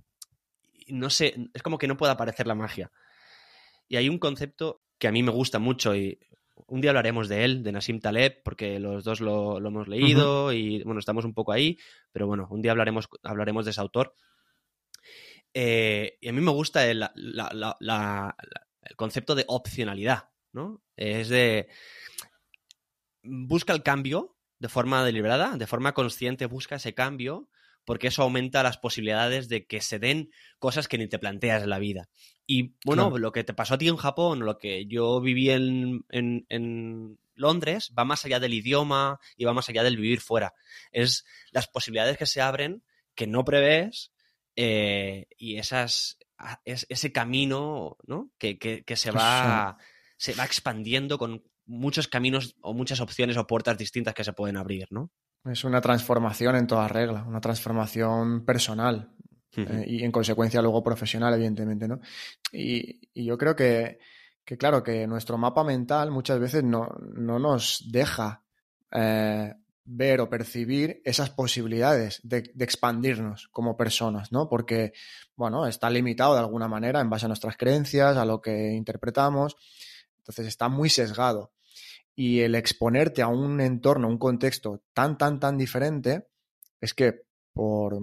no 0.88 1.10
sé, 1.10 1.36
es 1.54 1.62
como 1.62 1.78
que 1.78 1.88
no 1.88 1.98
puede 1.98 2.12
aparecer 2.12 2.48
la 2.48 2.56
magia. 2.56 2.92
Y 3.88 3.96
hay 3.96 4.10
un 4.10 4.20
concepto 4.20 4.82
que 4.98 5.08
a 5.08 5.12
mí 5.12 5.24
me 5.24 5.32
gusta 5.32 5.60
mucho 5.60 5.96
y 5.96 6.20
un 6.68 6.82
día 6.82 6.92
hablaremos 6.92 7.28
de 7.28 7.44
él, 7.44 7.64
de 7.64 7.72
Nassim 7.72 8.00
Taleb, 8.00 8.44
porque 8.44 8.80
los 8.80 9.04
dos 9.04 9.20
lo, 9.20 9.58
hemos 9.58 9.88
leído 9.88 10.54
y 10.54 10.84
bueno, 10.84 11.00
estamos 11.00 11.26
un 11.26 11.34
poco 11.34 11.52
ahí, 11.52 11.78
pero 12.12 12.28
bueno, 12.28 12.48
un 12.50 12.62
día 12.62 12.72
hablaremos, 12.72 13.08
hablaremos 13.24 13.66
de 13.66 13.72
ese 13.72 13.82
autor. 13.82 14.16
Eh, 15.54 16.18
y 16.22 16.30
a 16.30 16.34
mí 16.34 16.40
me 16.42 16.52
gusta 16.52 16.88
el, 16.88 17.04
el, 17.14 18.96
concepto 18.96 19.36
de 19.36 19.44
opcionalidad, 19.48 20.30
¿no? 20.54 20.82
Es 20.96 21.30
de 21.30 21.68
busca 23.24 23.74
el 23.74 23.84
cambio 23.84 24.31
de 24.62 24.70
forma 24.70 25.04
deliberada, 25.04 25.58
de 25.58 25.66
forma 25.66 25.94
consciente, 25.94 26.46
busca 26.46 26.76
ese 26.76 26.94
cambio 26.94 27.50
porque 27.84 28.10
eso 28.10 28.22
aumenta 28.22 28.62
las 28.62 28.78
posibilidades 28.78 29.50
de 29.50 29.66
que 29.66 29.82
se 29.82 29.98
den 29.98 30.30
cosas 30.60 30.88
que 30.88 31.00
ni 31.00 31.08
te 31.08 31.18
planteas 31.18 31.64
en 31.64 31.72
la 31.72 31.80
vida. 31.80 32.10
Y 32.46 32.76
bueno, 32.86 33.18
lo 33.18 33.32
que 33.32 33.44
te 33.44 33.56
pasó 33.56 33.74
a 33.74 33.78
ti 33.80 33.88
en 33.88 33.96
Japón, 33.98 34.46
lo 34.46 34.60
que 34.60 34.86
yo 34.86 35.20
viví 35.20 35.50
en, 35.50 36.06
en, 36.12 37.18
Londres, 37.34 37.92
va 37.98 38.06
más 38.06 38.24
allá 38.24 38.40
del 38.40 38.54
idioma 38.54 39.20
y 39.36 39.46
va 39.46 39.54
más 39.54 39.68
allá 39.68 39.82
del 39.82 39.98
vivir 39.98 40.22
fuera. 40.22 40.54
Es 40.92 41.26
las 41.50 41.68
posibilidades 41.68 42.20
que 42.20 42.28
se 42.28 42.40
abren 42.40 42.84
que 43.16 43.26
no 43.26 43.44
prevés 43.44 44.12
eh, 44.56 45.26
y 45.38 45.58
esas, 45.58 46.20
es, 46.66 46.86
ese 46.88 47.12
camino 47.12 47.98
¿no? 48.06 48.30
que, 48.38 48.60
que, 48.60 48.96
se, 48.96 49.10
va, 49.10 49.78
se 50.18 50.36
va 50.36 50.46
expandiendo 50.46 51.18
con 51.18 51.44
muchos 51.66 52.08
caminos 52.08 52.56
o 52.62 52.74
muchas 52.74 53.00
opciones 53.00 53.38
o 53.38 53.48
puertas 53.48 53.78
distintas 53.78 54.14
que 54.14 54.24
se 54.24 54.34
pueden 54.34 54.58
abrir, 54.58 54.88
¿no? 54.92 55.12
Es 55.46 55.64
una 55.64 55.82
transformación 55.82 56.56
en 56.56 56.68
toda 56.68 56.88
regla, 56.88 57.24
una 57.24 57.42
transformación 57.42 58.46
personal 58.46 59.12
eh, 59.58 59.84
y 59.88 60.04
en 60.04 60.12
consecuencia 60.12 60.62
luego 60.62 60.84
profesional, 60.84 61.34
evidentemente, 61.34 61.88
¿no? 61.88 62.00
Y, 62.52 63.00
yo 63.14 63.38
creo 63.38 63.56
que, 63.56 64.00
claro, 64.58 64.84
que 64.84 65.08
nuestro 65.08 65.38
mapa 65.38 65.64
mental 65.64 66.12
muchas 66.12 66.40
veces 66.40 66.64
no, 66.64 66.88
nos 67.16 67.86
deja 67.92 68.44
eh, 68.92 69.54
ver 69.84 70.22
o 70.22 70.30
percibir 70.30 71.02
esas 71.04 71.32
posibilidades 71.32 72.22
de, 72.24 72.52
de, 72.54 72.64
expandirnos 72.64 73.48
como 73.52 73.76
personas, 73.76 74.32
¿no? 74.32 74.48
Porque, 74.48 74.94
bueno, 75.36 75.66
está 75.66 75.90
limitado 75.90 76.36
de 76.36 76.40
alguna 76.40 76.68
manera 76.68 77.02
en 77.02 77.10
base 77.10 77.26
a 77.26 77.30
nuestras 77.30 77.58
creencias, 77.58 78.16
a 78.16 78.26
lo 78.26 78.42
que 78.42 78.74
interpretamos, 78.74 79.58
entonces 80.22 80.48
está 80.48 80.70
muy 80.70 80.90
sesgado 80.90 81.52
y 82.16 82.42
el 82.42 82.56
exponerte 82.56 83.22
a 83.22 83.28
un 83.28 83.62
entorno, 83.62 84.08
un 84.08 84.18
contexto 84.18 84.84
tan, 84.94 85.18
tan, 85.18 85.40
tan 85.40 85.58
diferente, 85.58 86.28
es 86.80 86.94
que 86.94 87.24
por, 87.54 87.98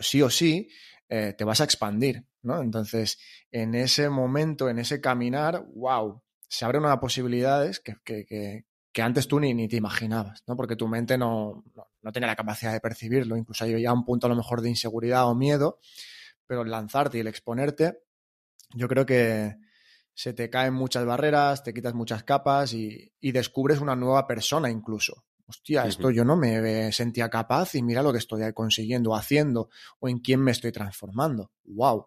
sí 0.00 0.22
o 0.22 0.30
sí 0.30 0.68
eh, 1.08 1.34
te 1.36 1.44
vas 1.44 1.60
a 1.60 1.64
expandir, 1.64 2.24
¿no? 2.42 2.60
Entonces, 2.60 3.18
en 3.50 3.74
ese 3.74 4.08
momento, 4.08 4.68
en 4.68 4.78
ese 4.78 5.00
caminar, 5.00 5.64
wow, 5.74 6.22
se 6.48 6.64
abren 6.64 6.84
unas 6.84 6.98
posibilidades 6.98 7.80
que, 7.80 7.94
que, 8.04 8.24
que, 8.92 9.02
antes 9.02 9.28
tú 9.28 9.38
ni, 9.38 9.52
ni, 9.52 9.68
te 9.68 9.76
imaginabas, 9.76 10.42
¿no? 10.46 10.56
Porque 10.56 10.76
tu 10.76 10.88
mente 10.88 11.18
no, 11.18 11.64
no, 11.74 11.88
no 12.00 12.12
tenía 12.12 12.28
la 12.28 12.36
capacidad 12.36 12.72
de 12.72 12.80
percibirlo, 12.80 13.36
incluso 13.36 13.64
hay 13.64 13.82
ya 13.82 13.92
un 13.92 14.04
punto 14.04 14.26
a 14.26 14.30
lo 14.30 14.36
mejor 14.36 14.62
de 14.62 14.70
inseguridad 14.70 15.28
o 15.28 15.34
miedo, 15.34 15.78
pero 16.46 16.62
el 16.62 16.70
lanzarte 16.70 17.18
y 17.18 17.20
el 17.20 17.26
exponerte, 17.26 18.02
yo 18.74 18.88
creo 18.88 19.04
que, 19.04 19.56
se 20.16 20.32
te 20.32 20.48
caen 20.48 20.72
muchas 20.72 21.04
barreras, 21.04 21.62
te 21.62 21.74
quitas 21.74 21.92
muchas 21.92 22.24
capas 22.24 22.72
y, 22.72 23.12
descubres 23.20 23.80
una 23.80 23.94
nueva 23.94 24.26
persona 24.26 24.70
incluso. 24.70 25.26
Hostia, 25.46 25.84
esto 25.84 26.10
yo 26.10 26.24
no 26.24 26.36
me 26.36 26.90
sentía 26.90 27.28
capaz 27.28 27.74
y 27.74 27.82
mira 27.82 28.02
lo 28.02 28.12
que 28.12 28.18
estoy 28.18 28.50
consiguiendo, 28.54 29.14
haciendo 29.14 29.68
o 30.00 30.08
en 30.08 30.20
quién 30.20 30.40
me 30.40 30.52
estoy 30.52 30.72
transformando. 30.72 31.52
¡Wow! 31.64 32.06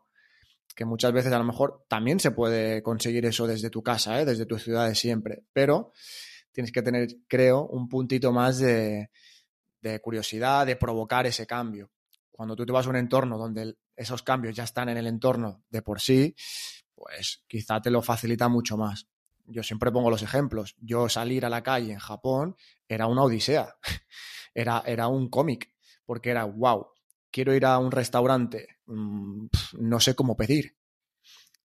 Que 0.75 0.85
muchas 0.85 1.13
veces 1.13 1.31
a 1.31 1.37
lo 1.37 1.43
mejor 1.43 1.85
también 1.87 2.19
se 2.19 2.31
puede 2.31 2.81
conseguir 2.81 3.27
eso 3.27 3.45
desde 3.45 3.69
tu 3.69 3.83
casa, 3.83 4.19
¿eh? 4.19 4.25
desde 4.25 4.47
tu 4.47 4.57
ciudad 4.57 4.87
de 4.87 4.95
siempre, 4.95 5.43
pero 5.53 5.93
tienes 6.51 6.71
que 6.71 6.81
tener, 6.81 7.09
creo, 7.27 7.67
un 7.67 7.87
puntito 7.87 8.31
más 8.31 8.57
de, 8.57 9.11
de 9.81 9.99
curiosidad, 10.01 10.65
de 10.65 10.75
provocar 10.75 11.27
ese 11.27 11.45
cambio. 11.45 11.91
Cuando 12.31 12.55
tú 12.55 12.65
te 12.65 12.71
vas 12.71 12.87
a 12.87 12.89
un 12.89 12.95
entorno 12.95 13.37
donde 13.37 13.75
esos 13.95 14.23
cambios 14.23 14.55
ya 14.55 14.63
están 14.63 14.89
en 14.89 14.97
el 14.97 15.05
entorno 15.05 15.63
de 15.69 15.81
por 15.83 16.01
sí, 16.01 16.35
pues 16.99 17.43
quizá 17.47 17.81
te 17.81 17.89
lo 17.89 18.01
facilita 18.01 18.49
mucho 18.49 18.77
más. 18.77 19.07
Yo 19.45 19.63
siempre 19.63 19.91
pongo 19.91 20.09
los 20.09 20.21
ejemplos. 20.21 20.75
Yo 20.79 21.07
salir 21.07 21.45
a 21.45 21.49
la 21.49 21.63
calle 21.63 21.93
en 21.93 21.99
Japón 21.99 22.55
era 22.88 23.07
una 23.07 23.23
odisea, 23.23 23.75
era, 24.53 24.83
era 24.85 25.07
un 25.07 25.29
cómic, 25.29 25.71
porque 26.05 26.31
era, 26.31 26.43
wow, 26.43 26.88
quiero 27.31 27.55
ir 27.55 27.65
a 27.65 27.77
un 27.79 27.91
restaurante, 27.91 28.67
mm, 28.85 29.45
no 29.79 29.99
sé 29.99 30.13
cómo 30.13 30.35
pedir. 30.35 30.75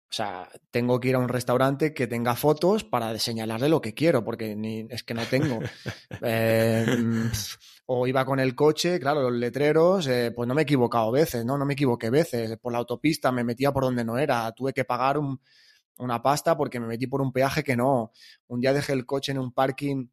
O 0.08 0.14
sea, 0.16 0.48
tengo 0.70 1.00
que 1.00 1.08
ir 1.08 1.16
a 1.16 1.18
un 1.18 1.28
restaurante 1.28 1.92
que 1.92 2.06
tenga 2.06 2.36
fotos 2.36 2.84
para 2.84 3.18
señalarle 3.18 3.68
lo 3.68 3.80
que 3.80 3.92
quiero, 3.92 4.24
porque 4.24 4.54
ni, 4.54 4.86
es 4.88 5.02
que 5.02 5.14
no 5.14 5.24
tengo. 5.26 5.60
Eh, 6.22 6.86
o 7.86 8.06
iba 8.06 8.24
con 8.24 8.40
el 8.40 8.54
coche, 8.54 8.98
claro, 8.98 9.22
los 9.22 9.38
letreros, 9.38 10.06
eh, 10.06 10.32
pues 10.34 10.48
no 10.48 10.54
me 10.54 10.62
he 10.62 10.64
equivocado 10.64 11.10
veces, 11.12 11.44
¿no? 11.44 11.58
No 11.58 11.66
me 11.66 11.74
equivoqué 11.74 12.10
veces. 12.10 12.56
Por 12.58 12.72
la 12.72 12.78
autopista 12.78 13.30
me 13.30 13.44
metía 13.44 13.72
por 13.72 13.84
donde 13.84 14.04
no 14.04 14.18
era. 14.18 14.50
Tuve 14.52 14.72
que 14.72 14.84
pagar 14.84 15.18
una 15.98 16.22
pasta 16.22 16.56
porque 16.56 16.80
me 16.80 16.86
metí 16.86 17.06
por 17.06 17.20
un 17.20 17.32
peaje 17.32 17.62
que 17.62 17.76
no. 17.76 18.12
Un 18.48 18.60
día 18.60 18.72
dejé 18.72 18.92
el 18.92 19.06
coche 19.06 19.32
en 19.32 19.38
un 19.38 19.52
parking 19.52 20.08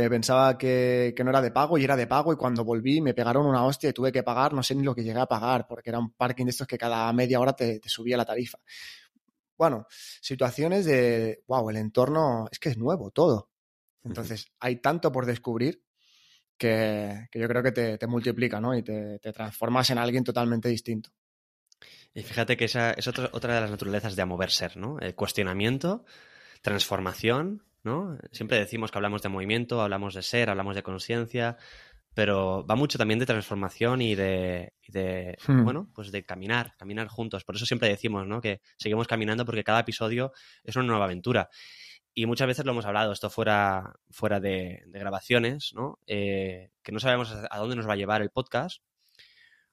que 0.00 0.10
pensaba 0.10 0.58
que, 0.58 1.14
no 1.22 1.30
era 1.30 1.40
de 1.40 1.52
pago 1.52 1.78
y 1.78 1.84
era 1.84 1.96
de 1.96 2.08
pago 2.08 2.32
y 2.32 2.36
cuando 2.36 2.64
volví 2.64 3.00
me 3.00 3.14
pegaron 3.14 3.46
una 3.46 3.64
hostia 3.64 3.90
y 3.90 3.92
tuve 3.92 4.10
que 4.10 4.24
pagar, 4.24 4.52
no 4.52 4.62
sé 4.62 4.74
ni 4.74 4.82
lo 4.82 4.94
que 4.94 5.04
llegué 5.04 5.20
a 5.20 5.26
pagar, 5.26 5.66
porque 5.68 5.90
era 5.90 6.00
un 6.00 6.10
parking 6.12 6.46
de 6.46 6.50
estos 6.50 6.66
que 6.66 6.76
cada 6.76 7.12
media 7.12 7.38
hora 7.38 7.52
te, 7.54 7.80
subía 7.86 8.16
la 8.16 8.24
tarifa. 8.24 8.58
Bueno, 9.56 9.86
situaciones 9.90 10.84
de, 10.84 11.42
wow, 11.46 11.70
el 11.70 11.76
entorno 11.76 12.46
es 12.50 12.58
que 12.58 12.70
es 12.70 12.78
nuevo 12.78 13.10
todo. 13.10 13.50
Entonces, 14.02 14.46
hay 14.60 14.76
tanto 14.76 15.10
por 15.12 15.26
descubrir 15.26 15.82
que, 16.58 17.28
yo 17.32 17.48
creo 17.48 17.62
que 17.62 17.72
te, 17.72 18.06
multiplica, 18.06 18.60
¿no? 18.60 18.76
Y 18.76 18.82
te, 18.82 19.18
transformas 19.18 19.90
en 19.90 19.98
alguien 19.98 20.24
totalmente 20.24 20.68
distinto. 20.68 21.10
Y 22.12 22.22
fíjate 22.22 22.56
que 22.56 22.66
esa 22.66 22.92
es 22.92 23.08
otra, 23.08 23.30
otra 23.32 23.54
de 23.54 23.60
las 23.62 23.70
naturalezas 23.70 24.14
de 24.14 24.22
a 24.22 24.26
mover 24.26 24.50
ser, 24.50 24.76
¿no? 24.76 24.98
El 25.00 25.14
cuestionamiento, 25.14 26.04
transformación, 26.62 27.64
¿no? 27.82 28.18
Siempre 28.30 28.58
decimos 28.58 28.90
que 28.90 28.98
hablamos 28.98 29.22
de 29.22 29.28
movimiento, 29.28 29.82
hablamos 29.82 30.14
de 30.14 30.22
ser, 30.22 30.50
hablamos 30.50 30.76
de 30.76 30.82
conciencia, 30.82 31.56
pero 32.14 32.64
va 32.66 32.76
mucho 32.76 32.98
también 32.98 33.18
de 33.18 33.26
transformación 33.26 34.00
y 34.00 34.14
de, 34.14 34.72
de 34.88 35.36
hmm. 35.46 35.64
bueno, 35.64 35.90
pues 35.94 36.12
de 36.12 36.24
caminar, 36.24 36.74
caminar 36.78 37.08
juntos. 37.08 37.44
Por 37.44 37.56
eso 37.56 37.66
siempre 37.66 37.88
decimos, 37.88 38.26
¿no? 38.26 38.40
Que 38.40 38.60
seguimos 38.78 39.06
caminando 39.06 39.44
porque 39.44 39.64
cada 39.64 39.80
episodio 39.80 40.32
es 40.62 40.76
una 40.76 40.86
nueva 40.86 41.04
aventura 41.04 41.50
y 42.14 42.26
muchas 42.26 42.46
veces 42.46 42.64
lo 42.64 42.72
hemos 42.72 42.86
hablado, 42.86 43.12
esto 43.12 43.28
fuera, 43.28 43.92
fuera 44.08 44.38
de, 44.38 44.84
grabaciones, 44.86 45.72
¿no? 45.74 45.98
Eh, 46.06 46.70
que 46.82 46.92
no 46.92 47.00
sabemos 47.00 47.34
a 47.50 47.58
dónde 47.58 47.74
nos 47.74 47.88
va 47.88 47.94
a 47.94 47.96
llevar 47.96 48.22
el 48.22 48.30
podcast, 48.30 48.82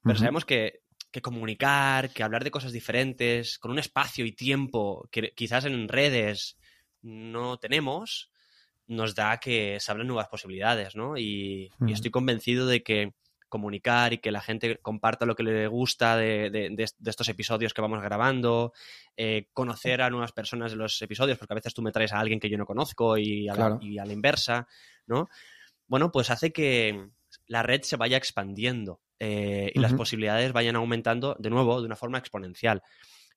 pero 0.03 0.17
sabemos 0.17 0.45
que, 0.45 0.81
comunicar, 1.21 2.09
que 2.09 2.23
hablar 2.23 2.43
de 2.43 2.49
cosas 2.49 2.71
diferentes, 2.71 3.59
con 3.59 3.69
un 3.69 3.77
espacio 3.77 4.25
y 4.25 4.31
tiempo 4.31 5.07
que 5.11 5.33
quizás 5.35 5.65
en 5.65 5.87
redes 5.87 6.57
no 7.03 7.59
tenemos, 7.59 8.31
nos 8.91 9.15
da 9.15 9.37
que 9.37 9.79
se 9.79 9.91
abren 9.91 10.07
nuevas 10.07 10.27
posibilidades, 10.27 10.95
¿no? 10.95 11.17
Y, 11.17 11.71
estoy 11.87 12.11
convencido 12.11 12.67
de 12.67 12.83
que 12.83 13.13
comunicar 13.47 14.13
y 14.13 14.17
que 14.17 14.31
la 14.31 14.41
gente 14.41 14.77
comparta 14.77 15.25
lo 15.25 15.35
que 15.35 15.43
le 15.43 15.67
gusta 15.67 16.17
de, 16.17 16.75
estos 17.05 17.29
episodios 17.29 17.73
que 17.73 17.81
vamos 17.81 18.01
grabando, 18.01 18.73
eh, 19.15 19.47
conocer 19.53 20.01
a 20.01 20.09
nuevas 20.09 20.33
personas 20.33 20.71
de 20.71 20.77
los 20.77 21.01
episodios, 21.01 21.37
porque 21.37 21.53
a 21.53 21.55
veces 21.55 21.73
tú 21.73 21.81
me 21.81 21.91
traes 21.91 22.13
a 22.13 22.19
alguien 22.19 22.39
que 22.39 22.49
yo 22.49 22.57
no 22.57 22.65
conozco 22.65 23.17
y 23.17 23.47
a, 23.47 23.55
la, 23.55 23.77
y 23.81 23.97
a 23.97 24.05
la 24.05 24.13
inversa, 24.13 24.67
¿no? 25.07 25.29
Bueno, 25.87 26.11
pues 26.11 26.29
hace 26.29 26.51
que 26.51 27.09
la 27.47 27.63
red 27.63 27.81
se 27.83 27.97
vaya 27.97 28.17
expandiendo 28.17 29.01
eh, 29.19 29.71
y 29.73 29.79
las 29.79 29.93
posibilidades 29.93 30.51
vayan 30.51 30.75
aumentando 30.75 31.35
de 31.39 31.49
nuevo 31.49 31.79
de 31.79 31.85
una 31.85 31.95
forma 31.95 32.17
exponencial. 32.17 32.81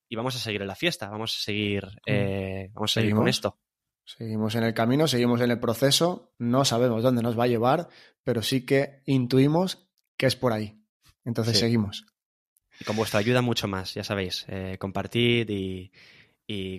Y 0.08 0.16
vamos 0.16 0.34
a 0.36 0.38
seguir 0.38 0.62
en 0.62 0.68
la 0.68 0.74
fiesta, 0.74 1.08
vamos 1.08 1.36
a 1.36 1.42
seguir, 1.42 1.86
eh, 2.06 2.70
vamos 2.72 2.96
a 2.96 3.00
seguir 3.00 3.14
con 3.14 3.28
esto. 3.28 3.58
Seguimos 4.04 4.54
en 4.54 4.64
el 4.64 4.74
camino, 4.74 5.08
seguimos 5.08 5.40
en 5.40 5.50
el 5.50 5.58
proceso, 5.58 6.34
no 6.38 6.64
sabemos 6.64 7.02
dónde 7.02 7.22
nos 7.22 7.38
va 7.38 7.44
a 7.44 7.48
llevar, 7.48 7.88
pero 8.22 8.42
sí 8.42 8.66
que 8.66 9.02
intuimos 9.06 9.88
que 10.16 10.26
es 10.26 10.36
por 10.36 10.52
ahí. 10.52 10.78
Entonces 11.24 11.58
seguimos. 11.58 12.06
Y 12.78 12.84
con 12.84 12.96
vuestra 12.96 13.20
ayuda 13.20 13.40
mucho 13.40 13.68
más, 13.68 13.94
ya 13.94 14.04
sabéis, 14.04 14.44
eh, 14.48 14.76
compartid 14.78 15.48
y, 15.48 15.90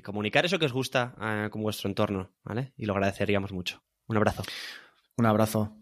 comunicar 0.03 0.45
eso 0.45 0.59
que 0.59 0.65
os 0.65 0.73
gusta 0.73 1.15
con 1.51 1.63
vuestro 1.63 1.89
entorno, 1.89 2.31
¿vale? 2.43 2.73
Y 2.77 2.85
lo 2.85 2.93
agradeceríamos 2.93 3.51
mucho. 3.51 3.83
Un 4.07 4.17
abrazo. 4.17 4.43
Un 5.17 5.25
abrazo. 5.25 5.75